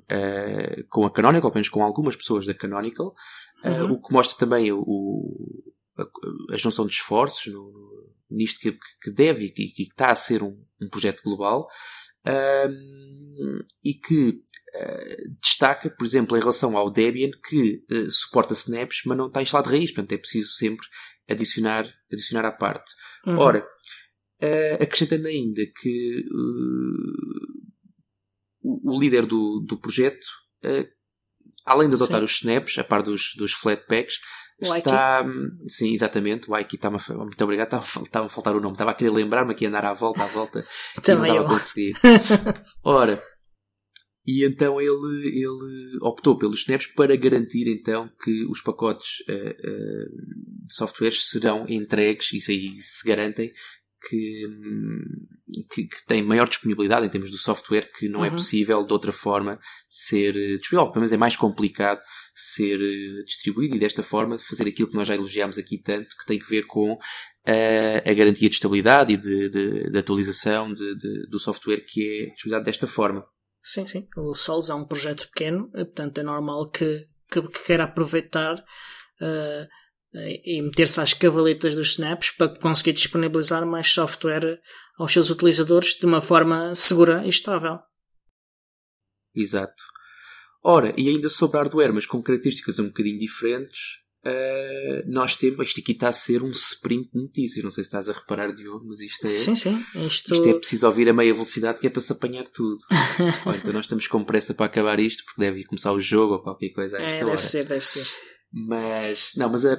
[0.89, 3.13] com a Canonical, pelo menos com algumas pessoas da Canonical,
[3.65, 3.93] uhum.
[3.93, 5.65] o que mostra também o,
[5.99, 10.13] a, a junção de esforços no, no, nisto que, que deve e que, que, está
[10.13, 11.69] a ser um, um projeto global
[12.27, 19.03] um, e que uh, destaca, por exemplo, em relação ao Debian, que uh, suporta snaps,
[19.05, 20.87] mas não está instalado de raiz, portanto é preciso sempre
[21.29, 22.93] adicionar, adicionar à parte.
[23.27, 23.39] Uhum.
[23.39, 23.67] Ora,
[24.43, 26.25] uh, acrescentando ainda que
[28.63, 30.27] o, o, líder do, do projeto,
[31.65, 32.25] além de adotar Sim.
[32.25, 34.17] os snaps, a par dos, dos flatpaks,
[34.61, 35.25] Está,
[35.67, 36.49] sim, exatamente.
[36.49, 37.67] O Aiki está muito obrigado.
[37.67, 38.75] Estava, estava a faltar o nome.
[38.75, 40.65] Estava a querer lembrar-me aqui andar à volta, à volta.
[41.03, 41.95] Também não estava a conseguir.
[42.85, 43.21] Ora,
[44.27, 50.67] e então ele, ele optou pelos snaps para garantir então que os pacotes uh, uh,
[50.67, 53.53] de softwares serão entregues, isso aí se garantem,
[54.09, 54.47] que,
[55.71, 58.35] que, que, tem maior disponibilidade em termos do software, que não é uhum.
[58.35, 60.91] é possível de outra forma ser disponível.
[60.91, 62.01] Pelo menos é mais complicado
[62.35, 66.27] ser eh, distribuído e desta forma fazer aquilo que nós já elogiámos aqui tanto, que
[66.27, 66.99] tem que ver com
[67.47, 72.01] a, eh, a garantia de estabilidade e de, de, de atualização de, do software que
[72.01, 73.27] é disponibilizado desta forma.
[73.63, 74.09] Sim, sim.
[74.17, 78.55] O Sols é um projeto pequeno, eh, portanto é normal que, que, que queira aproveitar
[78.55, 79.69] uh,
[80.15, 84.61] e meter-se às cavaletas dos snaps para conseguir disponibilizar mais software
[84.99, 87.79] aos seus utilizadores de uma forma segura e estável.
[89.35, 89.83] Exato.
[90.65, 93.81] Ora, e ainda sobre hardware, mas com características um bocadinho diferentes,
[94.25, 95.67] uh, nós temos.
[95.67, 97.65] Isto aqui está a ser um sprint de notícias.
[97.65, 99.31] Não sei se estás a reparar, Diogo, mas isto é.
[99.31, 99.85] Sim, sim.
[99.97, 102.79] Isto, isto é preciso ouvir a meia velocidade que é para se apanhar tudo.
[103.59, 106.69] então nós estamos com pressa para acabar isto, porque deve começar o jogo ou qualquer
[106.69, 107.43] coisa a é, esta é, deve hora.
[107.43, 108.07] ser, deve ser.
[108.53, 109.79] Mas, não, mas a,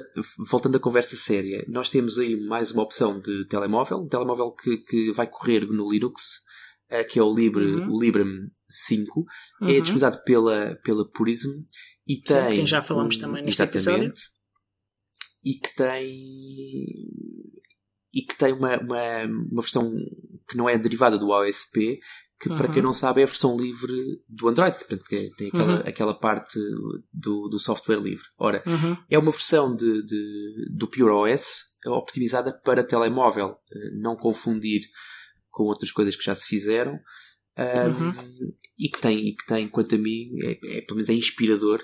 [0.50, 4.78] voltando à conversa séria, nós temos aí mais uma opção de telemóvel, um telemóvel que,
[4.78, 6.40] que vai correr no Linux,
[6.90, 7.92] uh, que é o Libre, uhum.
[7.92, 8.26] o Librem
[8.68, 9.24] 5,
[9.62, 9.68] é uhum.
[9.68, 11.50] é disponibilizado pela, pela Purism
[12.06, 12.60] e tem.
[12.60, 14.12] Sim, já falamos um, também neste episódio.
[15.44, 16.08] E que tem.
[18.12, 19.92] E que tem uma, uma, uma versão
[20.48, 21.98] que não é derivada do OSP,
[22.44, 22.58] que uhum.
[22.58, 25.82] para quem não sabe é a versão livre do Android, que, portanto, tem aquela, uhum.
[25.86, 26.58] aquela parte
[27.10, 28.26] do, do software livre.
[28.36, 28.94] Ora, uhum.
[29.08, 34.82] é uma versão de, de, do Pure OS optimizada para telemóvel, eh, não confundir
[35.48, 37.00] com outras coisas que já se fizeram.
[37.56, 41.14] Um, e que tem, e que tem, quanto a mim, é, é, pelo menos é
[41.14, 41.80] inspirador,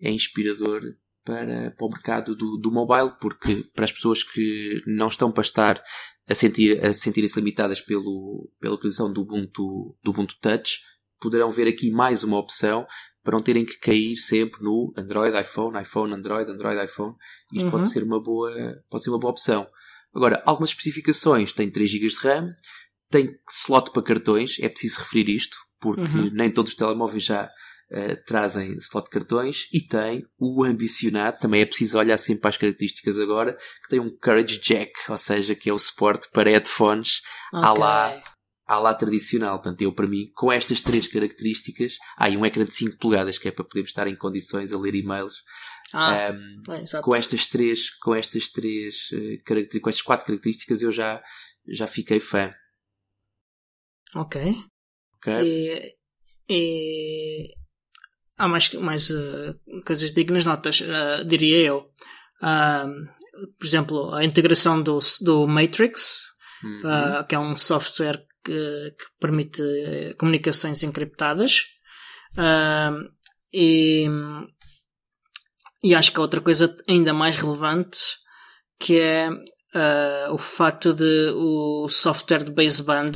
[0.00, 0.82] é inspirador
[1.24, 5.42] para, para o mercado do, do mobile, porque para as pessoas que não estão para
[5.42, 5.82] estar
[6.28, 10.80] a, sentir, a sentirem-se limitadas pelo, pela utilização do Ubuntu, do Ubuntu Touch,
[11.20, 12.86] poderão ver aqui mais uma opção
[13.22, 17.14] para não terem que cair sempre no Android, iPhone, iPhone, Android, Android, iPhone.
[17.52, 17.70] Isto uhum.
[17.70, 18.50] pode ser uma boa,
[18.88, 19.66] pode ser uma boa opção.
[20.14, 22.54] Agora, algumas especificações tem 3 GB de RAM,
[23.10, 26.30] tem slot para cartões, é preciso referir isto, porque uhum.
[26.32, 27.50] nem todos os telemóveis já
[27.90, 32.50] uh, trazem slot de cartões e tem o ambicionado, também é preciso olhar sempre para
[32.50, 36.50] as características agora, que tem um Courage Jack, ou seja, que é o suporte para
[36.50, 37.20] headphones
[37.52, 37.68] okay.
[37.68, 38.22] à lá
[38.66, 39.56] à lá tradicional.
[39.58, 43.38] Portanto, eu para mim, com estas três características, há ah, um ecrã de 5 polegadas,
[43.38, 45.42] que é para podermos estar em condições a ler e-mails.
[45.94, 50.82] Ah, um, bem, com estas três, com estas três uh, características, com estas quatro características,
[50.82, 51.22] eu já,
[51.66, 52.52] já fiquei fã.
[54.14, 54.54] Ok.
[55.16, 55.42] okay.
[55.42, 55.96] E,
[56.50, 57.54] e
[58.38, 61.90] há mais, mais uh, coisas dignas notas, uh, diria eu.
[62.40, 63.18] Uh,
[63.58, 66.28] por exemplo, a integração do, do Matrix,
[66.64, 66.80] uhum.
[66.84, 69.62] Ah, que é um software que, que permite
[70.18, 71.62] comunicações encriptadas.
[73.54, 74.08] e,
[75.84, 78.00] e acho que há outra coisa ainda mais relevante
[78.80, 79.28] que é
[80.32, 83.12] o facto de o software de baseband,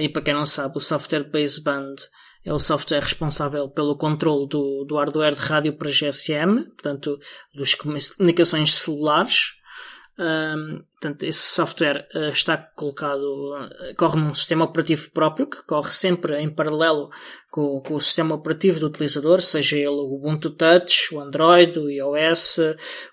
[0.00, 1.96] e para quem não sabe, o software de baseband
[2.44, 7.18] é o software responsável pelo controle do, do hardware de rádio para GSM, portanto,
[7.54, 9.54] das comunicações celulares.
[10.16, 15.90] Um, portanto, esse software uh, está colocado, uh, corre num sistema operativo próprio, que corre
[15.90, 17.10] sempre em paralelo
[17.50, 21.90] com, com, o sistema operativo do utilizador, seja ele o Ubuntu Touch, o Android, o
[21.90, 22.58] iOS,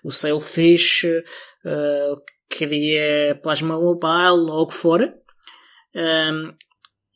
[0.04, 5.02] o Sailfish, uh, que é Plasma Mobile, ou o que for.
[5.94, 6.54] Um,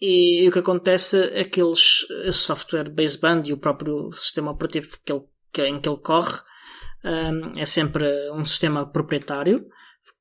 [0.00, 4.98] e o que acontece é que eles, esse software baseband e o próprio sistema operativo
[5.04, 6.38] que ele, que, em que ele corre
[7.04, 9.66] um, é sempre um sistema proprietário,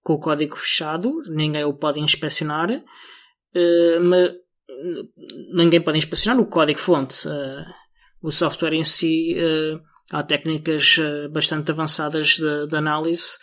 [0.03, 4.31] com o código fechado, ninguém o pode inspecionar, uh, mas
[5.53, 7.27] ninguém pode inspecionar o código-fonte.
[7.27, 7.65] Uh,
[8.21, 10.97] o software em si, uh, há técnicas
[11.31, 13.37] bastante avançadas de, de análise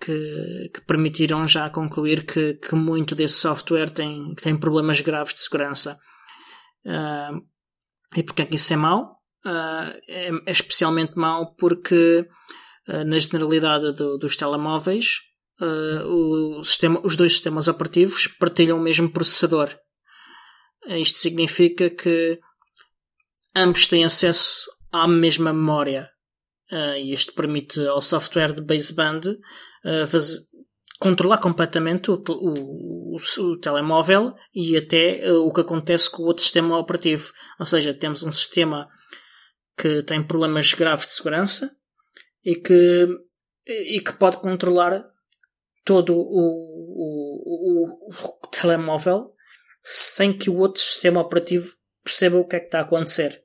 [0.00, 5.40] que, que permitiram já concluir que, que, muito desse software tem, tem problemas graves de
[5.40, 5.98] segurança.
[6.84, 7.42] Uh,
[8.14, 9.16] e porque é que isso é mau?
[9.44, 12.26] Uh, é, é, especialmente mau porque,
[12.88, 15.18] uh, na generalidade do, dos telemóveis,
[15.58, 19.74] o sistema, os dois sistemas operativos partilham o mesmo processador.
[20.86, 22.38] Isto significa que
[23.56, 26.10] ambos têm acesso à mesma memória.
[26.70, 29.20] Uh, e isto permite ao software de baseband
[29.84, 30.40] uh, fazer,
[30.98, 36.26] controlar completamente o, o, o, o, telemóvel e até uh, o que acontece com o
[36.26, 37.32] outro sistema operativo.
[37.60, 38.88] Ou seja, temos um sistema
[39.76, 41.70] que tem problemas graves de segurança
[42.44, 43.08] e que,
[43.66, 45.04] e que pode controlar
[45.84, 46.66] todo o,
[47.36, 49.32] o telemóvel
[49.84, 53.44] sem que o outro sistema operativo perceba o que é que está a acontecer.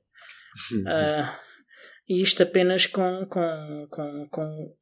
[0.71, 1.50] Uh,
[2.11, 4.75] e isto apenas com, com, com, com,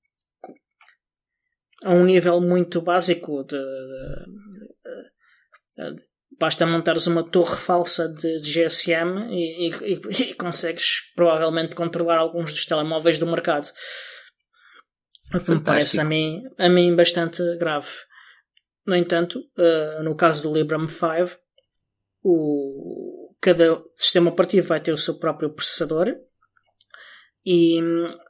[1.83, 3.55] a um nível muito básico de,
[5.77, 6.03] de, de
[6.39, 12.65] basta montares uma torre falsa de, GSM e, e, e, consegues provavelmente controlar alguns dos
[12.65, 13.67] telemóveis do mercado.
[15.31, 17.89] O que me parece a mim, a mim bastante grave.
[18.87, 21.37] No entanto, uh, no caso do Librem 5,
[22.23, 26.17] o, cada sistema operativo vai ter o seu próprio processador
[27.45, 27.79] e,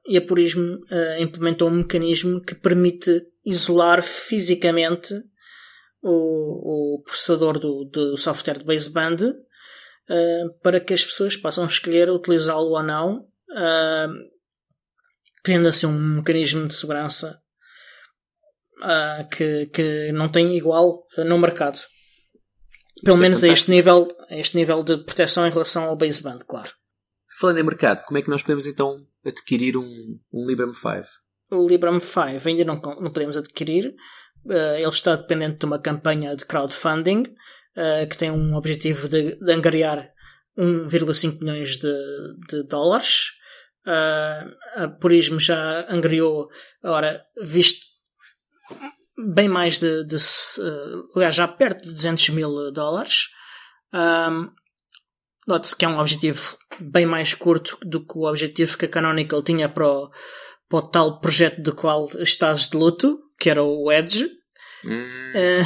[0.07, 3.09] e a Purismo uh, implementou um mecanismo que permite
[3.45, 5.13] isolar fisicamente
[6.01, 9.17] o, o processador do, do software de baseband
[10.09, 14.13] uh, para que as pessoas possam escolher utilizá-lo ou não, uh,
[15.43, 17.41] criando assim um mecanismo de segurança
[18.81, 21.79] uh, que, que não tem igual no mercado.
[23.03, 26.39] Pelo é menos a este nível, a este nível de proteção em relação ao baseband,
[26.47, 26.78] claro.
[27.39, 31.07] Falando em mercado, como é que nós podemos então adquirir um, um Librem 5?
[31.51, 33.95] O Librem 5 ainda não, não podemos adquirir.
[34.45, 39.39] Uh, ele está dependente de uma campanha de crowdfunding uh, que tem um objetivo de,
[39.39, 40.11] de angariar
[40.57, 41.93] 1,5 milhões de,
[42.49, 43.29] de dólares.
[43.87, 46.49] Uh, a Purismo já angariou,
[46.83, 47.85] ora, visto
[49.33, 50.17] bem mais de, de
[51.15, 53.29] aliás, já perto de 200 mil dólares.
[55.49, 59.41] Note-se que é um objetivo bem mais curto do que o objetivo que a Canonical
[59.41, 60.11] tinha para o,
[60.69, 64.25] para o tal projeto do qual estás de luto, que era o Edge,
[64.85, 65.01] hum.
[65.01, 65.65] uh,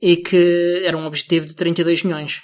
[0.00, 2.40] e que era um objetivo de 32 milhões.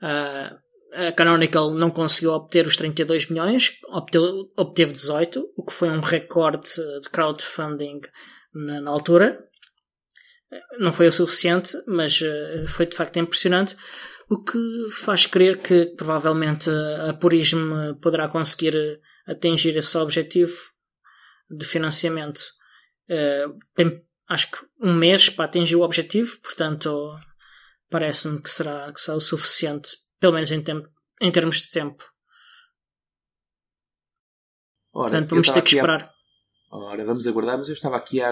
[0.00, 4.24] Uh, a Canonical não conseguiu obter os 32 milhões, obteve,
[4.56, 6.70] obteve 18, o que foi um recorde
[7.02, 8.02] de crowdfunding
[8.54, 9.36] na, na altura.
[10.78, 13.74] Não foi o suficiente, mas uh, foi de facto impressionante,
[14.32, 16.70] o que faz crer que provavelmente
[17.06, 18.74] a Purismo poderá conseguir
[19.26, 20.56] atingir esse objetivo
[21.50, 22.40] de financiamento.
[23.10, 27.14] Uh, tem acho que um mês para atingir o objetivo, portanto
[27.90, 30.88] parece-me que será, que será o suficiente, pelo menos em, tempo,
[31.20, 32.02] em termos de tempo.
[34.94, 36.10] Ora, portanto, vamos ter que esperar.
[36.70, 36.76] A...
[36.76, 38.30] Ora, vamos aguardar, mas eu estava aqui a,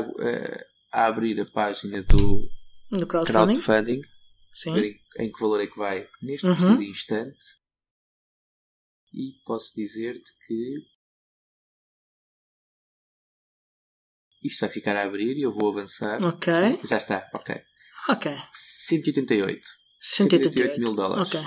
[0.90, 2.48] a abrir a página do,
[2.90, 4.02] do crowdfunding, crowdfunding
[4.54, 4.94] Sim.
[5.20, 6.54] Em, que valor é que vai neste uhum.
[6.54, 7.44] preciso instante.
[9.12, 10.90] E posso dizer-te que
[14.42, 16.22] Isto vai ficar a abrir e eu vou avançar.
[16.24, 16.52] Ok.
[16.88, 17.54] Já está, ok.
[18.08, 18.32] Ok.
[18.54, 19.60] 188.
[20.00, 21.28] 188 mil dólares.
[21.28, 21.40] Ok.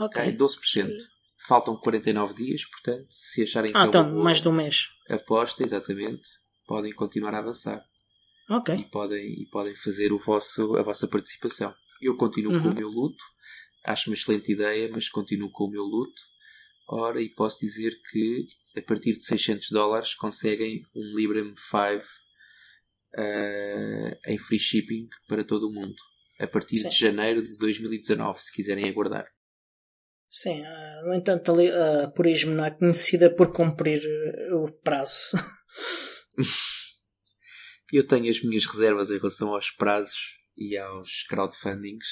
[0.00, 0.22] Ok.
[0.22, 0.90] okay 12%.
[1.46, 4.88] Faltam 49 dias, portanto, se acharem que ah, é então, mais de um mês.
[5.08, 6.28] Aposta, exatamente.
[6.66, 7.80] Podem continuar a avançar.
[8.50, 8.74] Ok.
[8.74, 11.72] E podem, e podem fazer o vosso, a vossa participação.
[12.00, 12.62] Eu continuo uhum.
[12.62, 13.24] com o meu luto.
[13.84, 16.20] Acho uma excelente ideia, mas continuo com o meu luto.
[16.88, 22.04] Ora, e posso dizer que a partir de 600 dólares conseguem um Librem 5
[23.16, 25.96] uh, em free shipping para todo o mundo.
[26.38, 26.88] A partir Sim.
[26.88, 29.26] de janeiro de 2019, se quiserem aguardar.
[30.28, 35.36] Sim, uh, no entanto, a, a Purismo não é conhecida por cumprir eh, o prazo.
[37.92, 42.06] Eu tenho as minhas reservas em relação aos prazos e aos crowdfundings.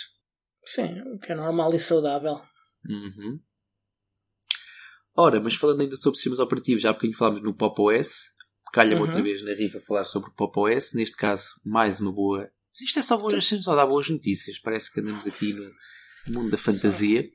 [0.65, 2.41] Sim, o que é normal e saudável.
[2.89, 3.41] Uhum.
[5.17, 8.33] Ora, mas falando ainda sobre sistemas operativos, já há bocadinho falámos no Pop OS.
[8.73, 9.07] Calha-me uhum.
[9.07, 10.93] outra vez na rifa falar sobre o Pop OS.
[10.95, 12.51] Neste caso, mais uma boa.
[12.83, 14.59] Isto é só, boas, só dá boas notícias.
[14.59, 15.55] Parece que andamos aqui
[16.27, 17.31] no mundo da fantasia.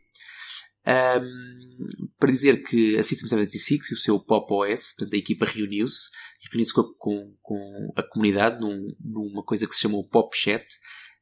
[0.90, 5.46] Um, para dizer que a System 76 e o seu Pop OS, portanto, a equipa
[5.46, 6.10] reuniu-se
[6.52, 10.66] reuniu-se com, com, com, a comunidade num, numa coisa que se chamou Pop Chat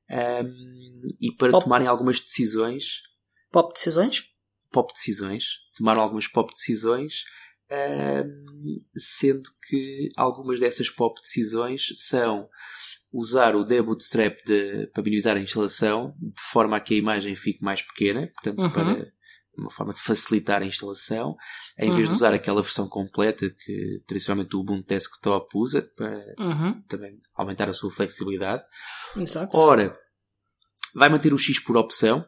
[0.09, 1.63] um, e para pop.
[1.63, 3.01] tomarem algumas decisões.
[3.51, 4.23] Pop decisões?
[4.71, 5.43] pop decisões,
[5.75, 7.23] tomaram algumas pop decisões,
[8.95, 12.47] sendo que algumas dessas pop decisões são
[13.11, 17.63] usar o debootstrap de, para minimizar a instalação, de forma a que a imagem fique
[17.63, 18.71] mais pequena, portanto, uhum.
[18.71, 19.11] para
[19.57, 21.35] uma forma de facilitar a instalação,
[21.77, 22.13] em vez uhum.
[22.13, 26.81] de usar aquela versão completa que tradicionalmente o Ubuntu Desktop usa, para uhum.
[26.83, 28.63] também aumentar a sua flexibilidade.
[29.15, 29.57] Exato.
[29.57, 29.97] Ora,
[30.93, 32.25] vai manter o X por opção,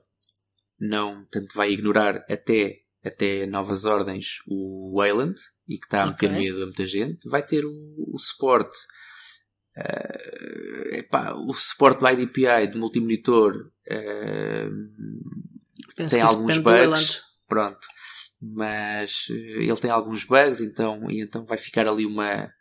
[0.79, 6.31] não, tanto vai ignorar até, até novas ordens o Wayland, e que está a meter
[6.31, 6.37] okay.
[6.37, 7.71] medo a muita gente, vai ter o,
[8.13, 8.77] o suporte.
[9.77, 14.71] Uh, epá, o suporte do IDPI do multimonitor uh,
[15.95, 17.23] tem alguns bugs.
[17.47, 17.87] Pronto.
[18.41, 22.51] Mas uh, ele tem alguns bugs, então, e então vai ficar ali uma,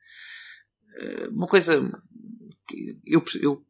[1.31, 1.75] uma coisa.
[3.07, 3.65] Eu, eu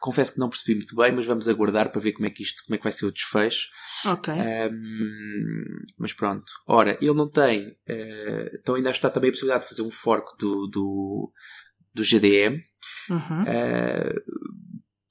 [0.00, 2.62] confesso que não percebi muito bem, mas vamos aguardar para ver como é que isto,
[2.64, 3.68] como é que vai ser o desfecho.
[4.04, 4.32] Ok.
[4.32, 5.64] Um,
[5.98, 6.52] mas pronto.
[6.66, 10.38] Ora, ele não tem, uh, então ainda está também a possibilidade de fazer um fork
[10.38, 11.32] do, do,
[11.94, 12.62] do GDM,
[13.10, 13.42] uhum.
[13.42, 14.22] uh,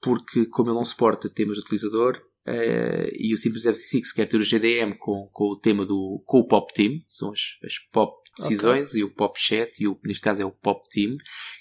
[0.00, 4.36] porque como ele não suporta temas de utilizador, Uh, e o Simples F6 quer ter
[4.36, 8.14] o GDM com, com o tema do com o Pop Team, são as, as Pop
[8.38, 9.00] decisões okay.
[9.00, 11.16] e o Pop Chat, e o, neste caso é o Pop Team,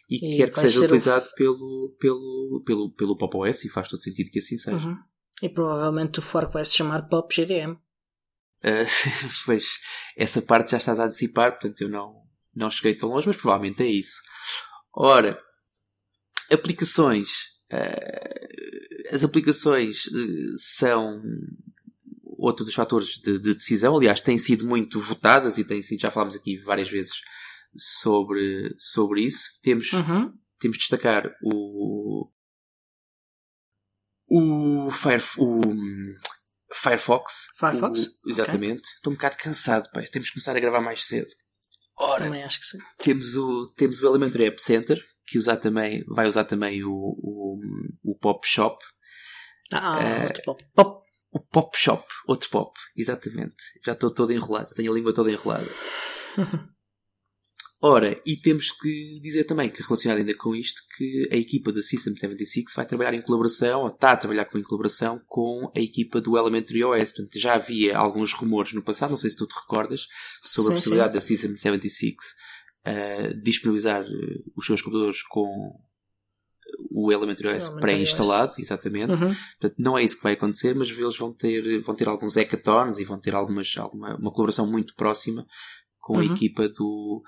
[0.08, 1.36] e, e quer que seja utilizado o...
[1.36, 4.78] pelo, pelo, pelo, pelo Pop OS e faz todo sentido que assim seja.
[4.78, 4.98] Uhum.
[5.42, 7.72] E provavelmente o fork vai se chamar Pop GDM.
[8.64, 8.86] Uh,
[9.46, 9.80] pois
[10.16, 12.22] essa parte já estás a antecipar, portanto eu não,
[12.54, 14.22] não cheguei tão longe, mas provavelmente é isso.
[14.94, 15.36] Ora,
[16.52, 17.30] aplicações.
[17.74, 18.75] Uh,
[19.12, 21.22] as aplicações uh, são
[22.38, 23.96] outro dos fatores de, de, decisão.
[23.96, 27.14] Aliás, têm sido muito votadas e têm sido, já falámos aqui várias vezes
[27.76, 29.60] sobre, sobre isso.
[29.62, 30.34] Temos, uhum.
[30.60, 32.30] temos de destacar o,
[34.30, 35.62] o, Fire, o
[36.74, 37.48] Firefox.
[37.58, 38.20] Firefox?
[38.26, 38.80] O, exatamente.
[38.80, 38.96] Okay.
[38.96, 40.06] Estou um bocado cansado, pai.
[40.08, 41.32] Temos que começar a gravar mais cedo.
[41.98, 42.78] Ora, também acho que sim.
[42.98, 47.60] Temos o, temos o Elementary App Center, que usar também, vai usar também o, o,
[48.04, 48.78] o Pop Shop.
[49.74, 50.66] Ah, uh, outro pop.
[50.74, 51.06] pop.
[51.32, 53.62] O Pop Shop, outro pop, exatamente.
[53.86, 55.68] Já estou todo enrolado, tenho a língua toda enrolada.
[57.82, 61.84] Ora, e temos que dizer também que, relacionado ainda com isto, que a equipa da
[61.84, 65.80] System 76 vai trabalhar em colaboração, ou está a trabalhar com, em colaboração com a
[65.80, 67.12] equipa do Elementary OS.
[67.12, 70.08] Portanto, já havia alguns rumores no passado, não sei se tu te recordas,
[70.42, 71.14] sobre sim, a possibilidade sim.
[71.14, 75.78] da System 76 uh, disponibilizar uh, os seus computadores com
[76.90, 79.12] o Elementary OS pré-instalado, exatamente.
[79.12, 79.36] Uhum.
[79.60, 83.00] Portanto, não é isso que vai acontecer, mas eles vão ter, vão ter alguns hackathons
[83.00, 85.46] e vão ter algumas, alguma, uma colaboração muito próxima
[86.00, 86.20] com uhum.
[86.22, 87.22] a equipa do,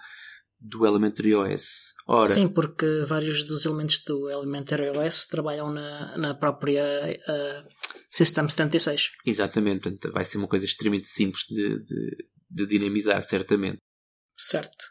[0.59, 1.93] do Elementary OS.
[2.07, 7.67] Ora, Sim, porque vários dos elementos do Elementary OS trabalham na, na própria uh,
[8.09, 9.11] System 76.
[9.25, 13.79] Exatamente, portanto vai ser uma coisa extremamente simples de, de, de dinamizar, certamente.
[14.37, 14.85] Certo.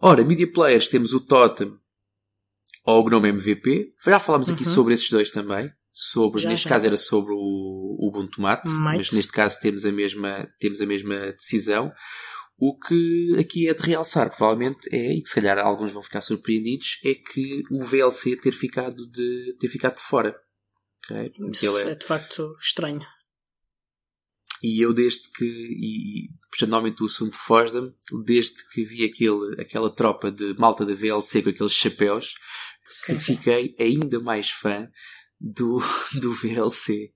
[0.00, 1.78] Ora, Media Players temos o Totem
[2.84, 3.94] ou o Gnome MVP.
[4.04, 4.74] Já falámos aqui uhum.
[4.74, 5.70] sobre esses dois também.
[5.92, 6.70] Sobre, já, neste já.
[6.70, 10.86] caso era sobre o, o Ubuntu Mate, mas neste caso temos a mesma, temos a
[10.86, 11.92] mesma decisão.
[12.56, 16.20] O que aqui é de realçar, provavelmente, é, e que se calhar alguns vão ficar
[16.20, 20.34] surpreendidos, é que o VLC ter ficado de, ter ficado de fora.
[21.04, 21.30] Okay?
[21.50, 21.90] Isso é...
[21.90, 23.00] é de facto estranho.
[24.62, 27.92] E eu desde que, e, puxando novamente o assunto Fosdam,
[28.24, 32.34] desde que vi aquele, aquela tropa de malta da VLC com aqueles chapéus,
[32.82, 33.36] sim, que sim.
[33.36, 34.88] fiquei ainda mais fã
[35.40, 35.82] do,
[36.20, 37.12] do VLC.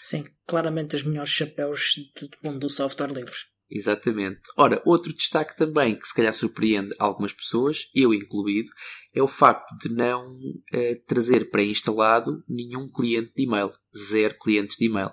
[0.00, 3.34] Sim, claramente os melhores chapéus do mundo do software livre.
[3.68, 4.42] Exatamente.
[4.56, 8.70] Ora, outro destaque também que se calhar surpreende algumas pessoas, eu incluído,
[9.12, 10.38] é o facto de não
[10.72, 13.72] eh, trazer pré-instalado nenhum cliente de e-mail.
[13.96, 15.10] Zero clientes de e-mail.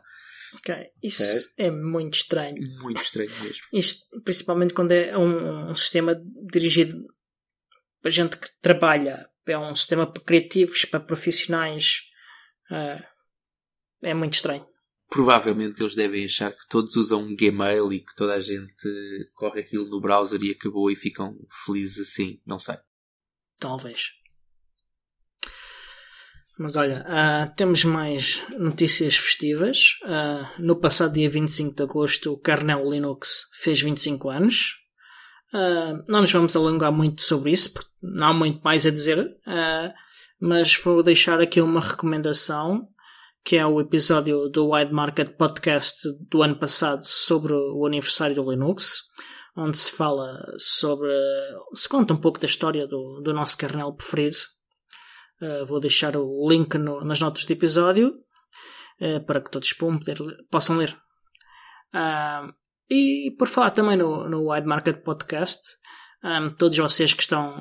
[0.56, 2.56] Ok, isso é muito estranho.
[2.82, 3.64] Muito estranho mesmo.
[3.74, 6.16] Isto, principalmente quando é um, um sistema
[6.52, 7.06] dirigido
[8.02, 12.02] para gente que trabalha, é um sistema para criativos, para profissionais.
[12.72, 13.04] Uh,
[14.02, 14.68] é muito estranho
[15.14, 18.90] provavelmente eles devem achar que todos usam um Gmail e que toda a gente
[19.36, 22.42] corre aquilo no browser e acabou e ficam felizes assim.
[22.44, 22.78] Não sei.
[23.60, 24.23] Talvez.
[26.58, 29.98] Mas olha, uh, temos mais notícias festivas.
[30.04, 34.76] Uh, no passado dia 25 de agosto, o kernel Linux fez 25 anos.
[35.54, 39.36] Uh, não nos vamos alongar muito sobre isso, porque não há muito mais a dizer.
[40.40, 42.88] mas vou deixar aqui uma recomendação
[43.44, 48.50] que é o episódio do Wide Market Podcast do ano passado sobre o aniversário do
[48.50, 49.04] Linux,
[49.56, 51.10] onde se fala sobre.
[51.74, 54.38] se conta um pouco da história do, do nosso kernel preferido.
[55.42, 58.10] Uh, vou deixar o link no, nas notas do episódio
[59.02, 60.18] uh, para que todos poder,
[60.50, 60.96] possam ler.
[61.94, 62.54] Uh,
[62.90, 65.62] e por falar também no, no Wide Market Podcast,
[66.24, 67.58] um, todos vocês que estão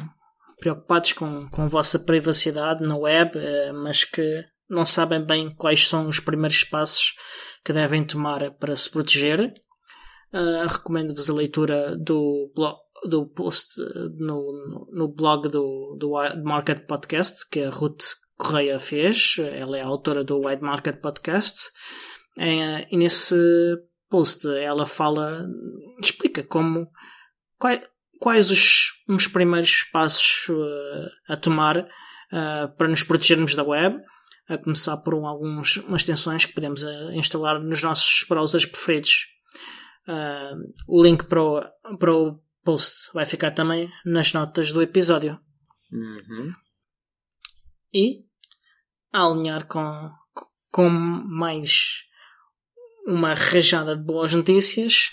[0.61, 3.33] preocupados com, com a vossa privacidade na web,
[3.75, 7.15] mas que não sabem bem quais são os primeiros passos
[7.65, 9.53] que devem tomar para se proteger.
[10.69, 12.79] Recomendo-vos a leitura do, blog,
[13.09, 13.81] do post
[14.19, 18.05] no, no blog do, do Wide Market Podcast que a Ruth
[18.37, 19.37] Correia fez.
[19.39, 21.71] Ela é a autora do Wide Market Podcast.
[22.39, 23.37] É, e nesse
[24.09, 25.45] post ela fala,
[26.01, 26.91] explica como,
[27.59, 27.83] quais,
[28.19, 31.87] quais os, os primeiros passos uh, a tomar
[32.79, 34.01] para nos protegermos da web
[34.49, 36.83] a começar por um, algumas extensões que podemos
[37.13, 39.27] instalar nos nossos browsers preferidos.
[40.89, 41.63] O link para o,
[41.99, 45.39] para o post vai ficar também nas notas do episódio.
[45.93, 46.53] Uhum.
[47.93, 48.25] E
[49.13, 50.11] a alinhar com,
[50.71, 52.05] com mais
[53.07, 55.11] uma rajada de boas notícias,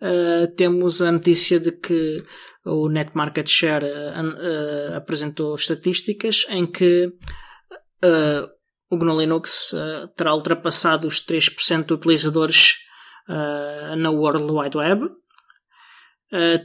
[0.00, 2.24] uh, temos a notícia de que
[2.64, 8.56] o Net Market Share uh, apresentou estatísticas em que uh,
[8.90, 12.76] o GNU Linux uh, terá ultrapassado os 3% de utilizadores
[13.28, 15.08] uh, na World Wide Web,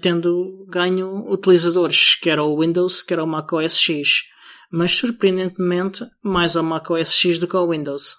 [0.01, 4.23] tendo ganho utilizadores quer o Windows, quer o Mac OS X,
[4.71, 8.15] mas surpreendentemente mais ao Mac OS X do que ao Windows.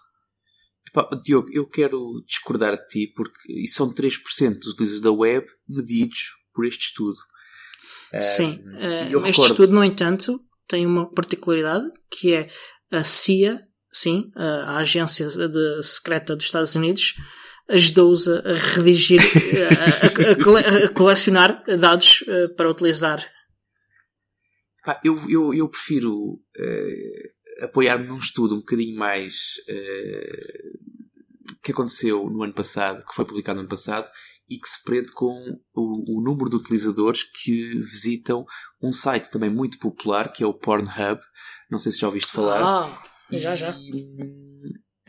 [0.89, 6.33] Epá, Diogo, eu quero discordar de ti porque são 3% dos utilizadores da web medidos
[6.55, 7.19] por este estudo.
[8.21, 8.63] Sim,
[9.15, 10.39] uh, este estudo, no entanto,
[10.69, 12.49] tem uma particularidade que é
[12.91, 13.59] a CIA,
[13.91, 17.15] sim, a, agência de, secreta dos Estados Unidos,
[17.69, 23.25] ajudou-os a redigir, a, a, a, colecionar dados eh, para utilizar.
[25.05, 30.93] eu, eu, eu prefiro uh, apoiar-me num estudo um bocadinho mais uh,
[31.63, 34.09] que aconteceu no ano passado, que foi publicado no ano passado,
[34.51, 35.33] e que se prende com
[35.75, 38.45] o, o, número de utilizadores que visitam
[38.83, 41.21] um site também muito popular, que é o Pornhub.
[41.71, 42.61] Não sei se já ouviste falar.
[42.63, 43.75] Ah, já, já.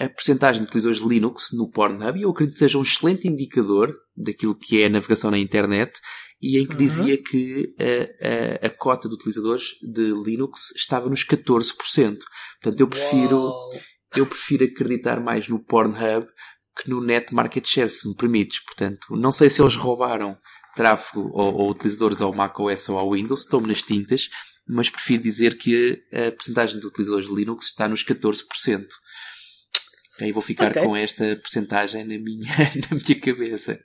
[0.05, 3.27] A percentagem de utilizadores de Linux no Pornhub, e eu acredito que seja um excelente
[3.27, 5.93] indicador daquilo que é a navegação na internet,
[6.41, 6.77] e em que uhum.
[6.77, 11.73] dizia que a, a, a, cota de utilizadores de Linux estava nos 14%.
[12.61, 13.53] Portanto, eu prefiro,
[14.15, 16.27] eu prefiro acreditar mais no Pornhub
[16.75, 18.59] que no Net Market Share, se me permites.
[18.59, 20.37] Portanto, não sei se eles roubaram
[20.75, 24.29] tráfego ou, ou utilizadores ao macOS ou ao Windows, estou-me nas tintas,
[24.67, 28.85] mas prefiro dizer que a percentagem de utilizadores de Linux está nos 14%.
[30.19, 30.83] Aí vou ficar okay.
[30.83, 32.47] com esta percentagem na minha,
[32.91, 33.79] na minha cabeça.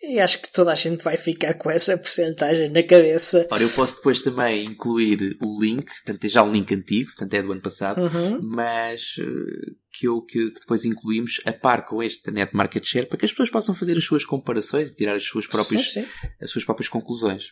[0.00, 3.48] E acho que toda a gente vai ficar com essa porcentagem na cabeça.
[3.50, 7.34] Ora, eu posso depois também incluir o link, portanto é já um link antigo, portanto
[7.34, 8.40] é do ano passado, uhum.
[8.42, 13.06] mas uh, que, eu, que, que, depois incluímos a par com este Net Market Share
[13.06, 16.02] para que as pessoas possam fazer as suas comparações e tirar as suas próprias, sim,
[16.02, 16.08] sim.
[16.40, 17.46] As suas próprias conclusões.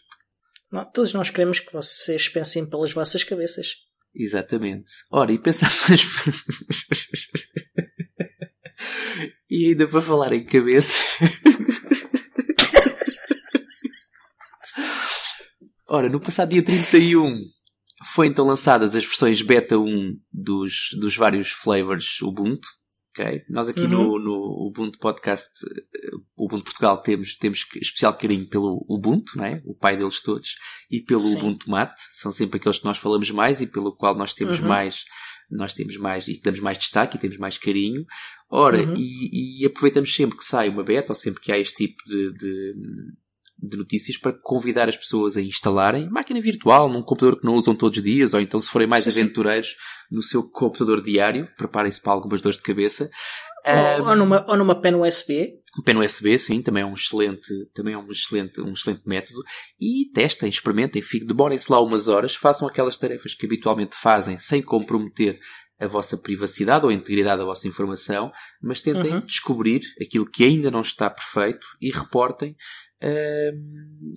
[0.71, 3.75] Não, todos nós queremos que vocês pensem pelas vossas cabeças.
[4.15, 4.93] Exatamente.
[5.11, 6.03] Ora, e pensamos.
[9.51, 10.95] e ainda para falar em cabeça.
[15.89, 17.37] Ora, no passado dia 31
[18.15, 22.69] foi então lançadas as versões beta 1 dos, dos vários flavors Ubuntu.
[23.11, 23.45] Okay?
[23.49, 23.89] Nós aqui uhum.
[23.89, 29.63] no, no Ubuntu Podcast, uh, Ubuntu Portugal, temos, temos especial carinho pelo Ubuntu, não é?
[29.65, 30.57] o pai deles todos,
[30.91, 31.37] e pelo Sim.
[31.39, 31.99] Ubuntu Mate.
[32.13, 34.69] São sempre aqueles que nós falamos mais e pelo qual nós temos uhum.
[34.69, 35.05] mais
[35.51, 38.05] nós temos mais e damos mais destaque e temos mais carinho.
[38.49, 38.95] Ora, uhum.
[38.97, 42.33] e, e, aproveitamos sempre que sai uma beta, ou sempre que há este tipo de,
[42.33, 42.75] de,
[43.59, 47.75] de notícias para convidar as pessoas a instalarem máquina virtual num computador que não usam
[47.75, 50.15] todos os dias, ou então se forem mais sim, aventureiros sim.
[50.15, 53.11] no seu computador diário, preparem-se para algumas dores de cabeça.
[53.67, 55.59] Ou, um, ou, numa, ou numa pen USB.
[55.85, 59.43] Pen USB, sim, também é um excelente, também é um excelente, um excelente método.
[59.81, 65.37] E testem, experimentem, demorem-se lá umas horas, façam aquelas tarefas que habitualmente fazem sem comprometer
[65.79, 69.21] a vossa privacidade ou a integridade da vossa informação, mas tentem uhum.
[69.21, 72.57] descobrir aquilo que ainda não está perfeito e reportem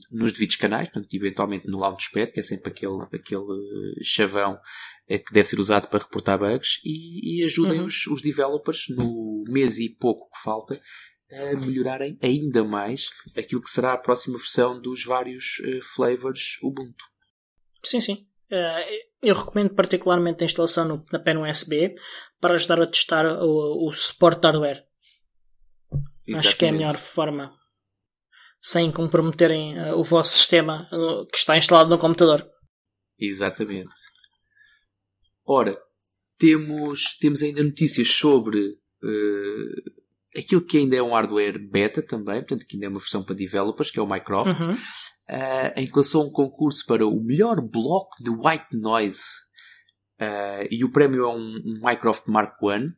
[0.10, 4.58] nos devidos canais, portanto, eventualmente no Launchpad, que é sempre aquele, aquele chavão
[5.08, 7.86] é, que deve ser usado para reportar bugs, e, e ajudem uhum.
[7.86, 10.82] os, os developers no mês e pouco que falta
[11.32, 17.06] a melhorarem ainda mais aquilo que será a próxima versão dos vários uh, flavors Ubuntu.
[17.84, 18.29] Sim, sim.
[18.52, 21.94] Uh, eu recomendo particularmente a instalação no, na pen USB
[22.40, 24.84] para ajudar a testar o, o suporte hardware.
[26.26, 26.48] Exatamente.
[26.48, 27.60] Acho que é a melhor forma
[28.62, 32.48] sem comprometerem uh, o vosso sistema uh, que está instalado no computador.
[33.18, 33.90] Exatamente.
[35.46, 35.78] Ora,
[36.38, 42.66] temos, temos ainda notícias sobre uh, aquilo que ainda é um hardware beta também, portanto,
[42.68, 44.78] que ainda é uma versão para developers, que é o Minecraft, uhum.
[45.76, 49.22] Em que lançou um concurso para o melhor bloco de white noise.
[50.72, 52.94] e o prémio é um, um Minecraft Mark I.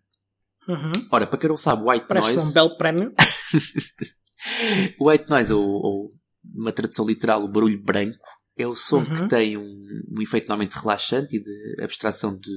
[0.67, 0.91] Uhum.
[1.11, 2.35] Ora, para quem não sabe, white Parece noise.
[2.35, 3.13] Parece um belo prémio.
[4.99, 6.13] White noise, ou, ou
[6.43, 8.17] uma tradução literal, o barulho branco,
[8.57, 9.15] é o som uhum.
[9.15, 12.51] que tem um, um, efeito normalmente relaxante e de abstração de,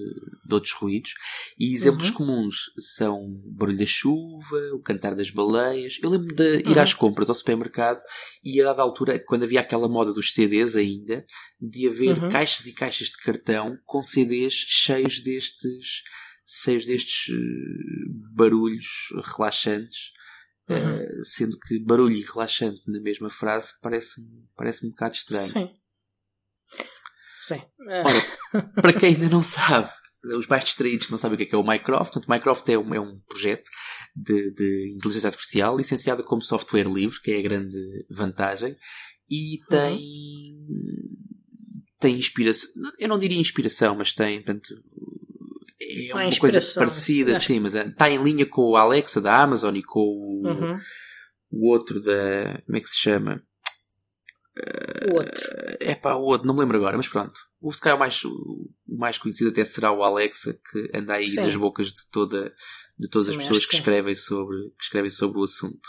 [0.46, 1.12] de outros ruídos.
[1.58, 2.14] E exemplos uhum.
[2.14, 2.56] comuns
[2.96, 5.98] são o barulho da chuva, o cantar das baleias.
[6.02, 6.82] Eu lembro de ir uhum.
[6.82, 8.00] às compras ao supermercado
[8.44, 11.24] e a dada altura, quando havia aquela moda dos CDs ainda,
[11.60, 12.28] de haver uhum.
[12.28, 16.02] caixas e caixas de cartão com CDs cheios destes,
[16.44, 18.86] cheios destes uh, barulhos
[19.36, 20.12] relaxantes
[20.66, 20.96] Uhum.
[20.96, 25.46] Uh, sendo que barulho e relaxante na mesma frase parece-me parece um bocado estranho.
[25.46, 25.83] Sim.
[27.36, 27.62] Sim.
[27.88, 29.90] Ora, para quem ainda não sabe,
[30.24, 32.72] os mais distraídos que não sabem o que é, que é o Minecraft, portanto, Minecraft
[32.72, 33.68] é um, é um projeto
[34.16, 37.78] de, de, inteligência artificial licenciado como software livre, que é a grande
[38.10, 38.76] vantagem,
[39.30, 39.66] e uhum.
[39.68, 39.96] tem.
[40.68, 41.16] Uhum.
[42.00, 42.70] tem inspiração.
[42.98, 44.74] Eu não diria inspiração, mas tem, portanto,
[45.80, 47.46] é uma coisa parecida, Acho...
[47.46, 50.78] sim, mas está é, em linha com o Alexa da Amazon e com o, uhum.
[51.50, 52.62] o outro da.
[52.64, 53.42] Como é que se chama?
[55.10, 55.50] O outro.
[55.80, 57.38] É pá, o outro, não me lembro agora, mas pronto.
[57.60, 61.40] O o mais, o mais conhecido até será o Alexa, que anda aí sim.
[61.40, 62.54] nas bocas de, toda,
[62.98, 65.88] de todas Também as pessoas que, que escrevem, sobre, que escrevem sobre o assunto.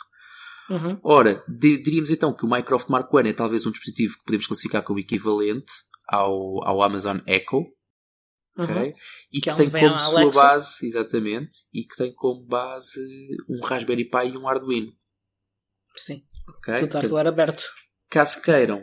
[0.70, 0.99] Uhum.
[1.03, 4.84] Ora, diríamos então que o Microsoft Mark I é talvez um dispositivo que podemos classificar
[4.84, 5.72] como equivalente
[6.07, 7.66] ao, ao Amazon Echo,
[8.57, 8.93] Uhum.
[9.34, 10.41] E que, que tem como sua Alexa.
[10.41, 13.01] base, exatamente, e que tem como base
[13.49, 14.93] um Raspberry Pi e um Arduino.
[15.93, 16.26] Sim.
[16.59, 16.80] Okay?
[16.80, 17.66] Tudo hardware aberto.
[18.09, 18.82] Caso queiram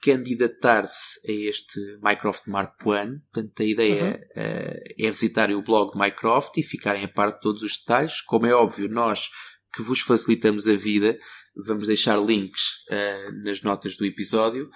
[0.00, 4.42] candidatar-se a este Minecraft Mark I, portanto a ideia uhum.
[4.42, 8.20] é, é visitarem o blog de Minecraft e ficarem a par de todos os detalhes.
[8.22, 9.28] Como é óbvio, nós
[9.72, 11.18] que vos facilitamos a vida.
[11.54, 14.70] Vamos deixar links uh, nas notas do episódio.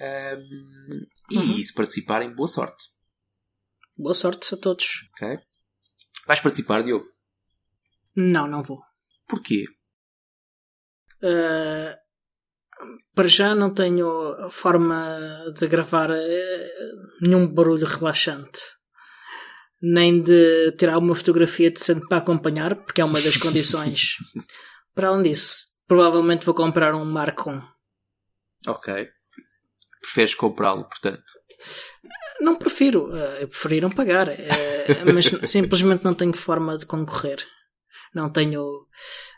[0.00, 1.00] Um,
[1.30, 1.62] e uhum.
[1.62, 2.84] se participarem, boa sorte.
[3.96, 5.08] Boa sorte a todos.
[5.12, 5.38] Ok.
[6.26, 7.06] Vais participar, Diogo?
[8.14, 8.80] Não, não vou.
[9.26, 9.64] Porquê?
[11.22, 11.96] Uh,
[13.18, 15.04] para já não tenho forma
[15.52, 16.16] de gravar uh,
[17.20, 18.60] nenhum barulho relaxante.
[19.82, 24.18] Nem de tirar uma fotografia decente para acompanhar, porque é uma das condições.
[24.94, 27.60] para além disso, provavelmente vou comprar um Mark 1.
[28.68, 29.08] Ok.
[30.00, 31.24] Preferes comprá-lo, portanto?
[32.40, 33.08] Não prefiro.
[33.08, 34.28] Uh, eu preferi não pagar.
[34.28, 37.44] Uh, mas simplesmente não tenho forma de concorrer.
[38.14, 38.62] Não tenho.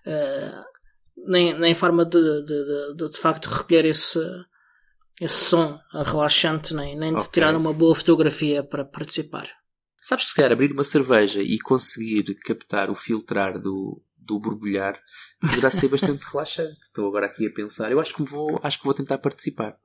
[0.07, 0.65] Uh,
[1.27, 4.19] nem, nem forma de de, de, de, facto recolher esse,
[5.21, 9.49] esse som relaxante, nem, nem de tirar uma boa fotografia para participar.
[10.01, 14.99] Sabes que se calhar abrir uma cerveja e conseguir captar o filtrar do, do borbulhar
[15.41, 16.79] poderá ser bastante relaxante.
[16.81, 17.93] Estou agora aqui a pensar.
[17.93, 19.77] Eu acho que vou, acho que vou tentar participar.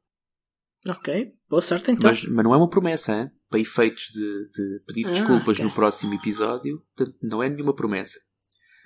[0.88, 2.12] Ok, boa sorte então.
[2.12, 3.32] Mas, mas não é uma promessa, hein?
[3.50, 5.66] para efeitos de, de pedir ah, desculpas okay.
[5.66, 6.84] no próximo episódio.
[6.96, 8.20] Portanto, não é nenhuma promessa.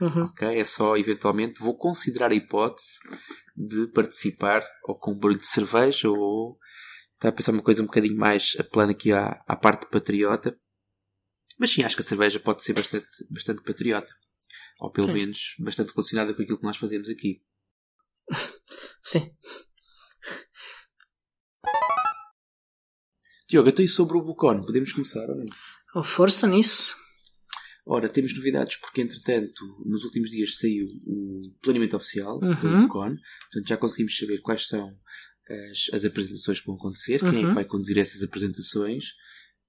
[0.01, 0.25] Uhum.
[0.25, 0.59] Okay?
[0.59, 2.99] É só, eventualmente, vou considerar a hipótese
[3.55, 6.57] de participar ou com um barulho de cerveja ou
[7.15, 10.57] está a pensar uma coisa um bocadinho mais a plano aqui à, à parte patriota.
[11.57, 14.13] Mas sim, acho que a cerveja pode ser bastante, bastante patriota.
[14.79, 15.19] Ou pelo okay.
[15.19, 17.43] menos bastante relacionada com aquilo que nós fazemos aqui.
[19.03, 19.35] sim.
[23.49, 24.63] Diogo, então e sobre o Bucon?
[24.63, 25.45] Podemos começar ou não?
[25.95, 26.95] Oh, força nisso.
[27.91, 32.51] Ora, temos novidades porque, entretanto, nos últimos dias saiu o planeamento oficial uhum.
[32.51, 33.15] do Bucon.
[33.15, 34.95] Portanto, já conseguimos saber quais são
[35.49, 37.31] as, as apresentações que vão acontecer, uhum.
[37.31, 37.55] quem é que uhum.
[37.55, 39.05] vai conduzir essas apresentações.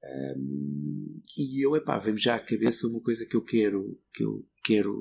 [0.02, 4.46] Um, e eu, epá, vem-me já à cabeça uma coisa que eu quero, que eu
[4.64, 4.94] quero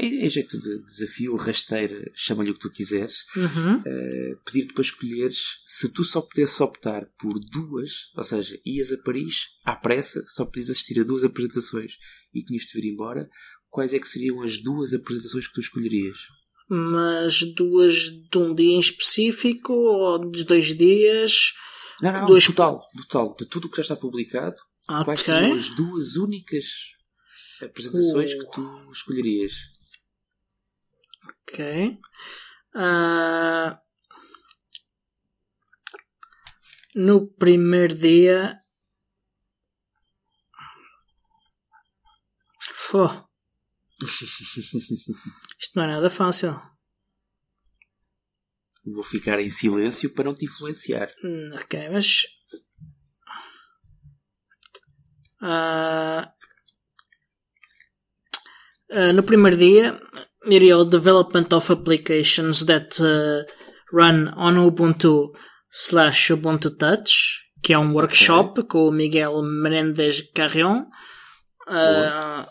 [0.00, 3.76] em, em jeito de desafio, rasteira, chama-lhe o que tu quiseres, uhum.
[3.76, 8.98] uh, pedir-te para escolheres se tu só pudesses optar por duas, ou seja, ias a
[8.98, 11.98] Paris à pressa, só podias assistir a duas apresentações
[12.34, 13.28] e tinhas de vir embora,
[13.68, 16.16] quais é que seriam as duas apresentações que tu escolherias?
[16.68, 21.52] Mas duas de um dia em específico ou dos dois dias?
[22.00, 22.46] Não, não, não dois...
[22.46, 24.56] total, total, de tudo o que já está publicado,
[24.88, 25.04] okay.
[25.04, 26.64] quais seriam as duas únicas
[27.62, 28.38] apresentações uh.
[28.38, 29.52] que tu escolherias?
[31.28, 31.98] Ok.
[32.74, 33.76] Uh,
[36.94, 38.60] no primeiro dia.
[42.74, 43.06] Fô.
[45.60, 46.60] Isto não é nada fácil.
[48.94, 51.10] Vou ficar em silêncio para não te influenciar.
[51.24, 52.22] Hum, ok, mas.
[55.42, 56.26] Uh,
[58.92, 59.98] uh, no primeiro dia
[60.46, 63.44] iria ao Development of Applications that uh,
[63.92, 65.32] Run on Ubuntu
[65.70, 68.64] slash Ubuntu Touch, que é um workshop okay.
[68.64, 70.86] com o Miguel Menendez Carrion.
[71.66, 72.46] Uh,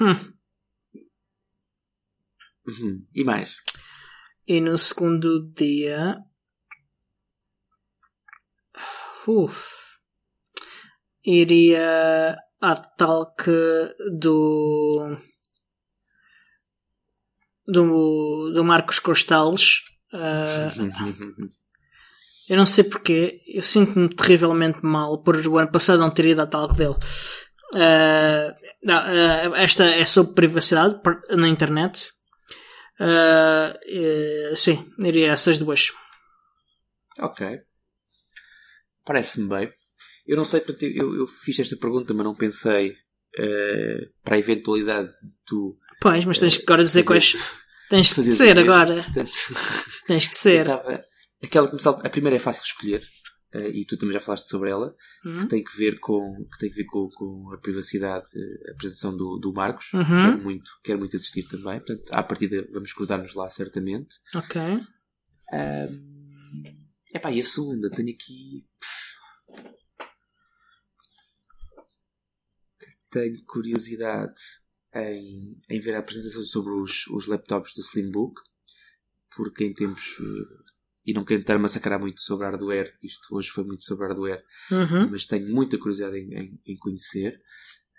[0.00, 0.32] hum.
[2.66, 3.04] Uhum.
[3.14, 3.56] E mais?
[4.46, 6.18] E no segundo dia.
[9.26, 9.98] Uf,
[11.24, 13.44] iria à talk
[14.20, 15.16] do.
[17.66, 19.80] do, do Marcos Costales.
[20.12, 21.48] Uh,
[22.48, 26.42] eu não sei porquê, eu sinto-me terrivelmente mal por o ano passado não ter ido
[26.42, 26.96] à talk dele.
[27.74, 28.52] Uh,
[28.82, 31.00] não, uh, esta é sobre privacidade
[31.30, 32.11] na internet.
[33.02, 35.90] Uh, sim, iria essas duas.
[37.18, 37.60] Ok.
[39.04, 39.72] Parece-me bem.
[40.24, 44.38] Eu não sei, portanto, eu, eu fiz esta pergunta, mas não pensei uh, para a
[44.38, 45.76] eventualidade de tu.
[46.00, 47.36] Pois, mas tens que agora dizer quais.
[47.90, 49.02] Tens de ser agora.
[49.02, 49.32] Portanto,
[50.06, 50.66] tens de ser.
[51.42, 53.02] Aquela que a primeira é fácil de escolher.
[53.54, 54.94] Uh, e tu também já falaste sobre ela,
[55.24, 55.40] uhum.
[55.40, 58.26] que tem que ver com, que tem que ver com, com a privacidade,
[58.68, 59.92] a apresentação do, do Marcos.
[59.92, 60.04] Uhum.
[60.04, 61.78] Quero, muito, quero muito assistir também.
[61.78, 64.16] Portanto, à partida vamos cruzar-nos lá certamente.
[64.34, 64.60] Ok.
[65.52, 66.64] Um,
[67.14, 67.90] epá, e a segunda?
[67.90, 68.64] Tenho aqui.
[73.12, 74.40] tenho curiosidade
[74.94, 78.40] em, em ver a apresentação sobre os, os laptops do Slimbook,
[79.36, 80.16] porque em tempos.
[81.06, 84.06] Eh, e não quero estar a massacrar muito sobre hardware, isto hoje foi muito sobre
[84.06, 85.10] hardware, uhum.
[85.10, 87.40] mas tenho muita curiosidade em, em, em conhecer.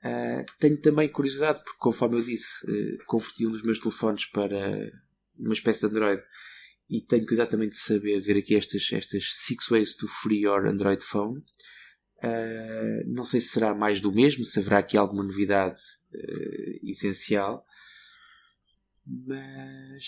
[0.05, 4.91] Uh, tenho também curiosidade, porque conforme eu disse, uh, converti um dos meus telefones para
[5.39, 6.21] uma espécie de Android
[6.89, 10.65] e tenho curiosidade também de saber, ver aqui estas, estas six ways to free your
[10.65, 11.39] Android phone.
[12.23, 15.81] Uh, não sei se será mais do mesmo, se haverá aqui alguma novidade
[16.13, 17.65] uh, essencial.
[19.05, 20.03] Mas.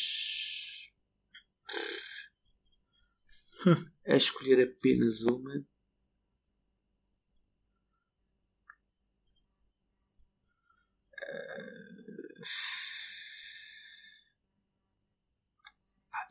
[4.08, 5.66] A escolher apenas uma.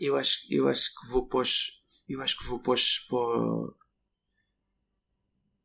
[0.00, 1.82] Eu acho, eu acho que vou pós.
[2.08, 3.06] Eu acho que vou pós.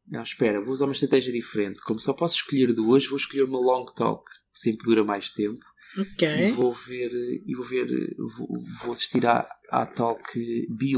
[0.07, 1.83] Não, espera, vou usar uma estratégia diferente.
[1.83, 5.63] Como só posso escolher duas, vou escolher uma long talk, que sempre dura mais tempo.
[5.97, 6.27] Ok.
[6.27, 7.11] E vou ver,
[7.45, 8.47] e vou ver, vou,
[8.81, 10.23] vou assistir à, à talk
[10.69, 10.95] Be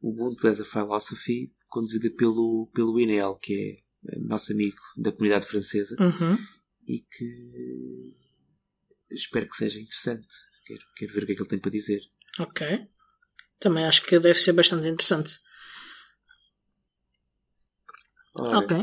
[0.00, 3.76] Ubuntu, as a Philosophy, conduzida pelo, pelo Inel, que
[4.08, 6.38] é nosso amigo da comunidade francesa, Uhum.
[6.86, 8.16] e que
[9.10, 10.28] espero que seja interessante.
[10.64, 12.00] Quero, quero ver o que é que ele tem para dizer.
[12.38, 12.88] Ok.
[13.58, 15.40] Também acho que deve ser bastante interessante.
[18.34, 18.76] Ora, Ok.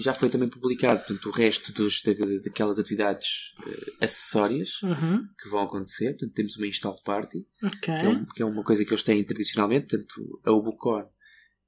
[0.00, 2.12] Já foi também publicado portanto, o resto dos, da,
[2.44, 5.26] daquelas atividades eh, acessórias Uhum.
[5.40, 6.10] que vão acontecer.
[6.12, 7.78] Portanto, temos uma install party, Ok.
[7.80, 9.86] que é, um- que é uma coisa que eles têm tradicionalmente.
[9.88, 11.04] Portanto, a Ubucon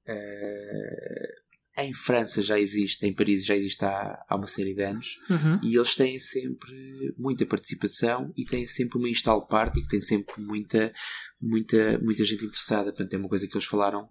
[0.05, 1.33] eh,
[1.75, 5.17] em França já existe, em Paris já existe há, há uma série de anos.
[5.29, 5.59] Uhum.
[5.63, 10.39] E eles têm sempre muita participação e têm sempre uma install party que tem sempre
[10.39, 10.93] muita,
[11.41, 12.91] muita, muita gente interessada.
[12.91, 14.07] Portanto, é uma coisa que eles falaram,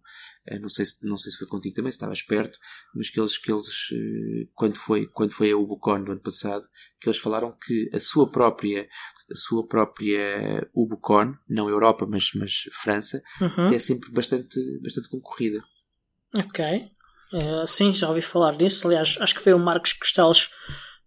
[0.46, 2.58] eh, não sei se, não sei se foi contigo também, se estavas perto,
[2.96, 6.66] mas que eles, que eles eh, quando, foi, quando foi a Ubucon do ano passado,
[7.00, 8.88] que eles falaram que a sua própria,
[9.30, 13.72] a sua própria Ubucon, não Europa, mas, mas França, Uhum.
[13.72, 15.62] é sempre bastante, bastante concorrida.
[16.36, 16.64] Ok.
[17.32, 18.86] Eh, sim, já ouvi falar disso.
[18.86, 20.50] Aliás, acho que foi o Marcos Costelos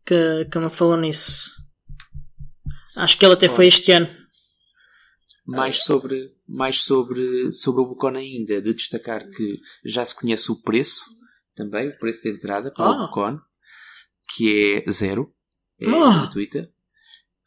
[0.06, 1.52] que, que me falou nisso.
[2.96, 4.08] Acho que ele até foi este ano.
[5.46, 10.60] Mais sobre, mais sobre, sobre o Bucon ainda, de destacar que já se conhece o
[10.62, 11.04] preço,
[11.54, 12.90] também, o preço de entrada para Ah.
[13.04, 13.40] o Bucon,
[14.36, 15.32] que é zero,
[15.80, 16.22] é Ah.
[16.22, 16.72] gratuita.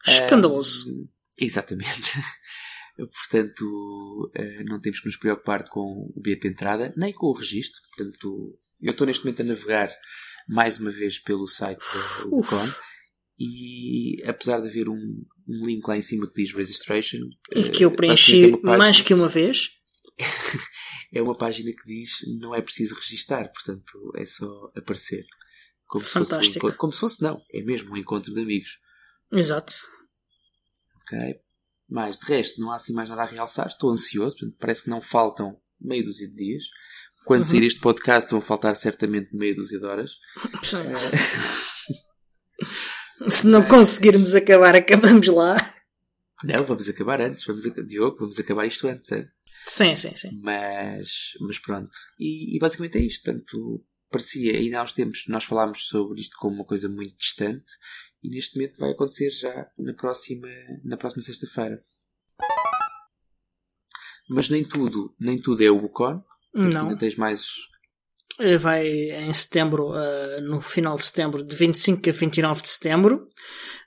[0.07, 0.89] Escandaloso.
[0.89, 1.09] Ahm,
[1.39, 2.13] exatamente.
[2.97, 7.33] Portanto, eh, não temos que nos preocupar com o bilhete de entrada, nem com o
[7.37, 7.81] registro.
[7.97, 9.91] Portanto, eu estou neste momento a navegar
[10.49, 12.29] mais uma vez pelo site da Uf.
[12.29, 12.73] Bucon
[13.39, 17.19] e apesar de haver um, um link lá em cima que diz registration,
[17.55, 19.69] E que eu eh, preenchi é página- mais que uma vez.
[21.13, 22.11] é uma página que diz
[22.41, 25.25] não é preciso registar, portanto é só aparecer.
[25.87, 26.73] Como se fosse um Fantástico.
[26.75, 28.79] Como se fosse, não, é mesmo um encontro de amigos.
[29.33, 29.73] Exato.
[31.03, 31.19] Ok?
[31.89, 33.69] Mas de resto, não há assim mais nada a realçar.
[33.69, 36.65] Estou ansioso, portanto, parece que não faltam meia dúzia de dias.
[37.29, 37.49] Quando Uhum.
[37.51, 40.13] sair este podcast, vão faltar certamente meia dúzia de horas.
[43.29, 45.57] Se não conseguirmos acabar, acabamos lá.
[46.43, 47.45] Não, vamos acabar antes.
[47.45, 49.13] Vamos ac- Diogo, vamos acabar isto antes.
[49.13, 49.29] é?
[49.67, 50.31] Sim, sim, sim.
[50.43, 51.91] Mas, mas pronto.
[52.19, 53.25] E, e basicamente é isto.
[53.25, 57.71] Portanto, parecia, ainda há uns tempos, nós falámos sobre isto como uma coisa muito distante.
[58.23, 60.49] E neste momento vai acontecer já na próxima,
[60.83, 61.85] na próxima sexta-feira.
[64.31, 66.25] Mas nem tudo, nem tudo é o Bucon.
[66.55, 66.89] Não.
[66.89, 67.43] Ainda tens mais.
[68.41, 73.21] Eh, Vai em setembro, eh, no final de setembro, de 25 a 29 de setembro.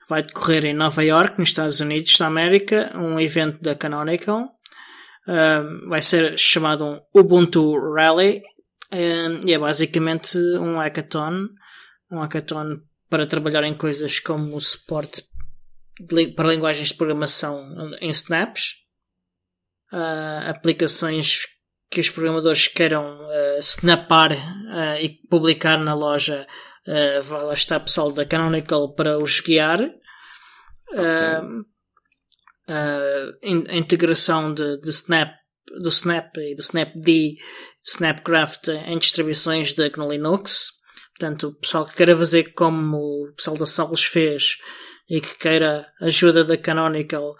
[0.09, 4.49] Vai decorrer em Nova York, nos Estados Unidos da América, um evento da Canonical.
[5.27, 8.41] Eh, vai ser chamado um Ubuntu Rally.
[8.91, 11.47] eh, E é basicamente um hackathon.
[12.11, 15.23] Um hackathon para trabalhar em coisas como o suporte
[16.35, 17.63] para linguagens de programação
[18.01, 18.75] em snaps.
[19.93, 21.41] ah, aplicações
[21.91, 24.31] que os programadores queiram ah, snapar
[24.69, 26.47] ah, e publicar na loja,
[26.87, 29.79] ah, vai lá estar pessoal da Canonical para os guiar.
[33.43, 35.29] In- a integração de, de Snap,
[35.81, 37.35] do Snap e do Snapd,
[37.83, 40.71] Snapcraft em distribuições da GNU Linux.
[41.17, 44.57] Portanto, o pessoal que queira fazer como o pessoal da Solos fez
[45.09, 47.35] e que queira ajuda da Canonical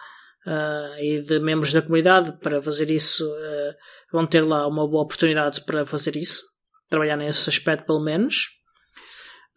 [0.46, 3.76] ah, e de membros da comunidade para fazer isso, ah,
[4.12, 6.44] vão ter lá uma boa oportunidade para fazer isso,
[6.90, 8.48] trabalhar nesse aspecto pelo menos.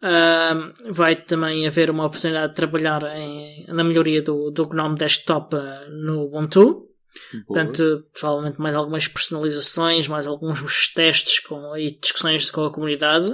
[0.01, 5.55] Ah, vai também haver uma oportunidade de trabalhar em- na melhoria do, do GNOME Desktop
[6.03, 6.63] no Ubuntu.
[6.63, 7.45] Boa.
[7.47, 13.33] Portanto, provavelmente mais algumas personalizações, mais alguns testes com, e discussões com a comunidade.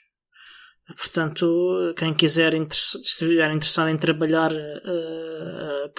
[0.97, 4.51] Portanto, quem quiser estiver interessado em trabalhar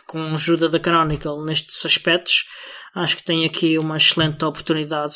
[0.05, 2.45] com ajuda da Canonical nestes aspectos,
[2.93, 5.15] acho que tem aqui uma excelente oportunidade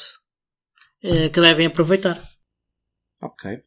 [1.03, 2.19] que devem aproveitar.
[3.21, 3.61] Ok.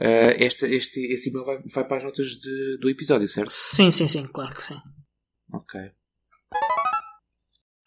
[0.00, 3.50] Eh, este, este, esse e-mail vai, vai para as notas de- do episódio, certo?
[3.50, 4.78] Sim, sim, sim, claro que sim.
[5.52, 5.80] Ok.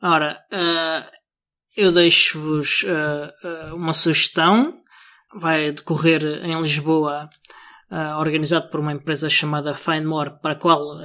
[0.02, 1.12] Ora, eh,
[1.76, 3.34] eu deixo-vos eh,
[3.74, 4.82] uma sugestão.
[5.38, 7.28] Vai decorrer em Lisboa,
[8.20, 11.02] organizado por uma empresa chamada Findmore, para a qual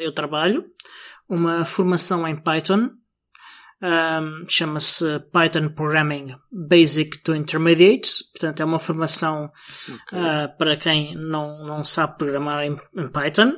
[0.00, 0.62] eu trabalho.
[1.30, 2.90] Uma formação em Python.
[3.82, 8.08] Ahm, Chama-se Python Programming Basic to Intermediate.
[8.32, 9.50] Portanto, é uma formação
[9.88, 10.18] Ok.
[10.18, 13.54] ah, para quem não, não sabe programar em, em Python.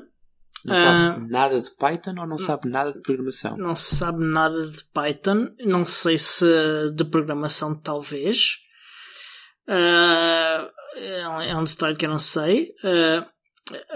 [0.65, 0.77] Não Ah.
[0.77, 3.57] sabe nada de Python ou não sabe nada de programação?
[3.57, 6.45] não se sabe nada de Python, não sei se
[6.95, 8.59] de programação talvez.
[9.69, 12.73] Ah, é, um, um detalhe que eu não sei.
[12.85, 13.27] Ah,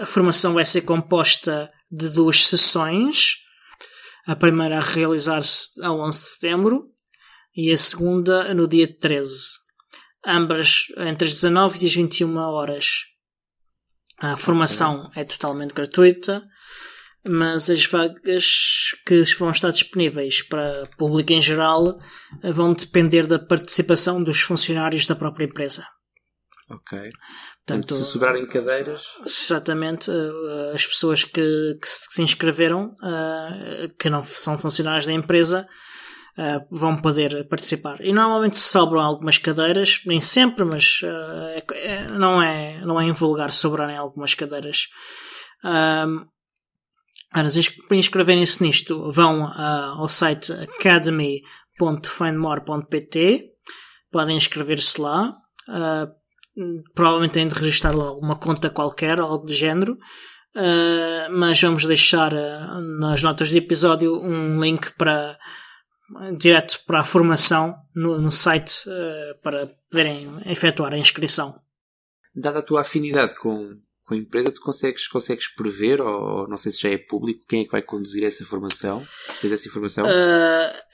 [0.01, 3.45] a formação vai ser composta de duas sessões.
[4.27, 6.93] A primeira a realizar-se a 11 de setembro
[7.55, 9.35] e a segunda no dia 13.
[10.25, 13.05] Ambas entre as 19 e as 21 horas.
[14.19, 16.43] A formação é totalmente gratuita
[17.27, 21.99] mas as vagas que vão estar disponíveis para público em geral
[22.41, 25.85] vão depender da participação dos funcionários da própria empresa.
[26.69, 27.11] Ok.
[27.67, 34.23] Portanto, se sobrarem cadeiras, Exatamente, eh, as pessoas que, que se inscreveram, eh, que não
[34.23, 35.67] são funcionários da empresa,
[36.37, 37.99] eh, vão poder participar.
[37.99, 43.51] E normalmente sobram algumas cadeiras, nem sempre, mas é- é- não, é, não é invulgar
[43.51, 44.87] sobrarem algumas cadeiras.
[47.29, 47.49] Para
[47.97, 53.43] inscreverem-se nisto, vão ao site academy.findmore.pt,
[54.09, 55.35] podem inscrever-se lá.
[56.93, 59.97] Provavelmente têm de registrar lá uma conta qualquer, algo do género.
[60.55, 65.37] Ah, mas vamos deixar ah, nas notas do episódio um link para
[66.37, 71.61] direto para a formação no, no site ah, para poderem efetuar a inscrição.
[72.35, 76.71] dada a tua afinidade com, com a empresa, tu consegues, consegues prever, ou não sei
[76.71, 79.05] se já é público, quem é que vai conduzir essa formação?
[79.41, 80.05] Tens essa informação?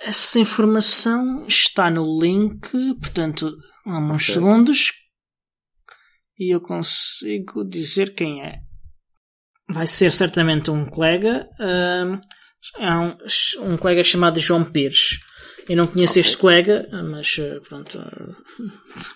[0.01, 3.55] Essa informação está no link, portanto,
[3.85, 4.33] há uns Ok.
[4.33, 4.91] segundos
[6.39, 8.59] e eu consigo dizer quem é.
[9.69, 12.19] Vai ser certamente um colega, ah,
[12.79, 15.19] é um, um colega chamado João Pires.
[15.69, 16.21] Eu não conheço Ok.
[16.21, 17.97] este colega, mas ah, pronto.
[17.97, 18.29] ah,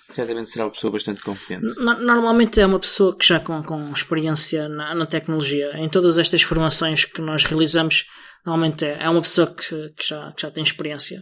[0.10, 1.66] Certamente será uma pessoa bastante competente.
[1.78, 5.78] no- Normalmente é uma pessoa que já com, com experiência na, na tecnologia.
[5.78, 8.06] Em todas estas formações que nós realizamos,
[8.46, 11.22] normalmente é, é uma pessoa que, que já, que já tem experiência.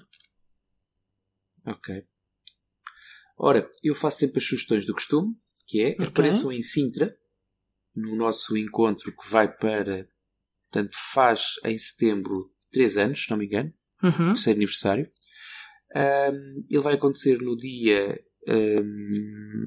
[1.65, 2.03] Ok.
[3.37, 5.33] Ora, eu faço sempre as sugestões do costume,
[5.65, 6.05] que é Ok.
[6.07, 7.15] apareçam em Sintra,
[7.95, 10.07] no nosso encontro que vai para.
[10.71, 14.33] Portanto, faz em setembro 3 anos, se não me engano, Uhum.
[14.33, 15.09] terceiro aniversário.
[15.95, 18.19] Ahm, ele vai acontecer no dia.
[18.47, 19.65] ahm,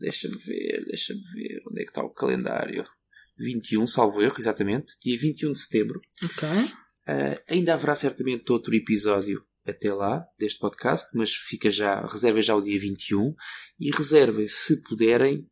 [0.00, 1.62] deixa-me ver, deixa-me ver.
[1.70, 2.82] Onde é que está o calendário?
[3.38, 4.94] 21, salvo erro, exatamente.
[5.02, 6.00] Dia 21 de setembro.
[6.24, 6.48] Ok.
[7.08, 12.54] Uh, ainda haverá certamente outro episódio até lá deste podcast, mas fica já, reservem já
[12.54, 13.34] o dia 21
[13.78, 15.46] e reservem, se puderem,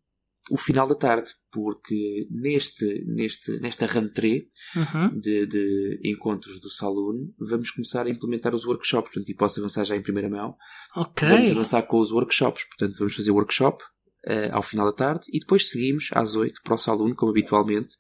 [0.49, 5.21] o final da tarde, porque neste, neste, nesta rentrée Uhum.
[5.21, 9.85] de, de encontros do Saloon, vamos começar a implementar os workshops, portanto, e posso avançar
[9.85, 10.55] já em primeira mão.
[10.95, 11.29] Ok.
[11.29, 13.83] Vamos avançar com os workshops, portanto, vamos fazer workshop
[14.29, 17.97] uh, ao final da tarde e depois seguimos às 8 para o Saloon, como habitualmente,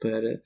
[0.00, 0.40] para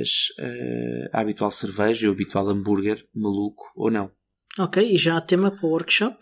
[0.00, 4.10] as, uh, a habitual cerveja, o habitual hambúrguer, maluco ou não.
[4.58, 4.82] Ok.
[4.82, 6.16] E já há tema para o workshop?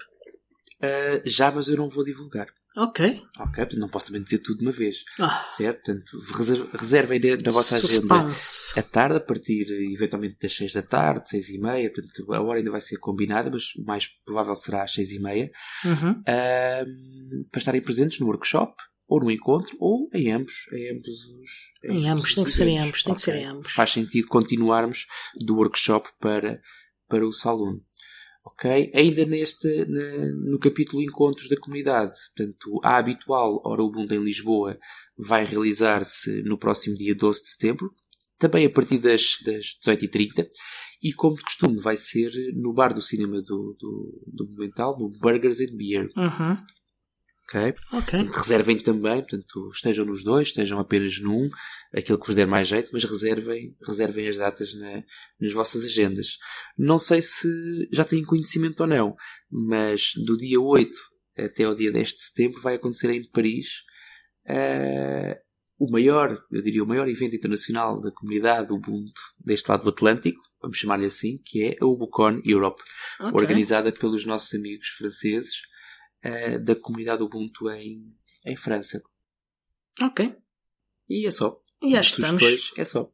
[0.83, 2.47] Uh, já, mas eu não vou divulgar.
[2.76, 3.05] Ok.
[3.39, 3.55] Ok?
[3.57, 4.99] Portanto, não posso também dizer tudo de uma vez.
[5.18, 5.85] Ah, Certo?
[5.85, 8.14] Portanto, reser- reservem na, na vossa agenda
[8.78, 11.93] a tarde, a partir eventualmente das 6 da tarde, 6 e meia.
[11.93, 15.18] Portanto, a hora ainda vai ser combinada, mas o mais provável será às 6 e
[15.18, 15.51] meia.
[15.85, 16.22] Uhum.
[16.26, 18.74] ahm, para estarem presentes no workshop,
[19.09, 20.55] ou no encontro, ou em ambos.
[20.72, 21.51] Em ambos os.
[21.93, 23.72] Em ambos, os tem que ser em ambos, tem que ser em ambos.
[23.72, 25.07] Faz sentido continuarmos
[25.37, 26.61] do workshop para,
[27.09, 27.81] para o salão.
[28.45, 28.91] Ok?
[28.95, 34.78] Ainda neste, na, no capítulo Encontros da Comunidade, portanto, a habitual Hora Ubuntu em Lisboa
[35.16, 37.93] vai realizar-se no próximo dia 12 de setembro,
[38.38, 40.49] também a partir das, das 18h30,
[41.03, 45.11] e como de costume vai ser no bar do cinema do, do, do Monumental, no
[45.11, 46.09] Burgers and Beer.
[46.16, 46.57] Uhum.
[47.53, 47.72] Ok?
[47.72, 51.48] Portanto, reservem também, portanto, estejam nos dois, estejam apenas num,
[51.92, 55.03] aquilo que vos der mais jeito, mas reservem, reservem as datas na,
[55.40, 56.38] nas vossas agendas.
[56.78, 57.48] Não sei se
[57.92, 59.16] já têm conhecimento ou não,
[59.51, 60.90] mas do dia 8
[61.36, 63.66] até ao dia 10 de setembro vai acontecer em Paris
[64.46, 65.36] uh,
[65.78, 70.40] o maior, eu diria, o maior evento internacional da comunidade Ubuntu deste lado do Atlântico,
[70.61, 72.82] vamos chamar-lhe assim, que é a Ubucon Europe,
[73.18, 73.40] Ok.
[73.40, 75.69] organizada pelos nossos amigos franceses
[76.22, 78.14] eh, da comunidade Ubuntu em,
[78.44, 79.02] em França.
[80.02, 80.34] Ok.
[81.08, 81.60] E é só.
[81.82, 82.72] E acho que estamos.
[82.76, 83.10] É só.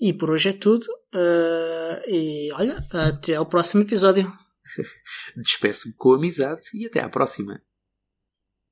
[0.00, 0.86] E por hoje é tudo.
[1.14, 4.32] Uh, e olha, até ao próximo episódio.
[5.36, 7.62] Despeço-me com amizade e até à próxima.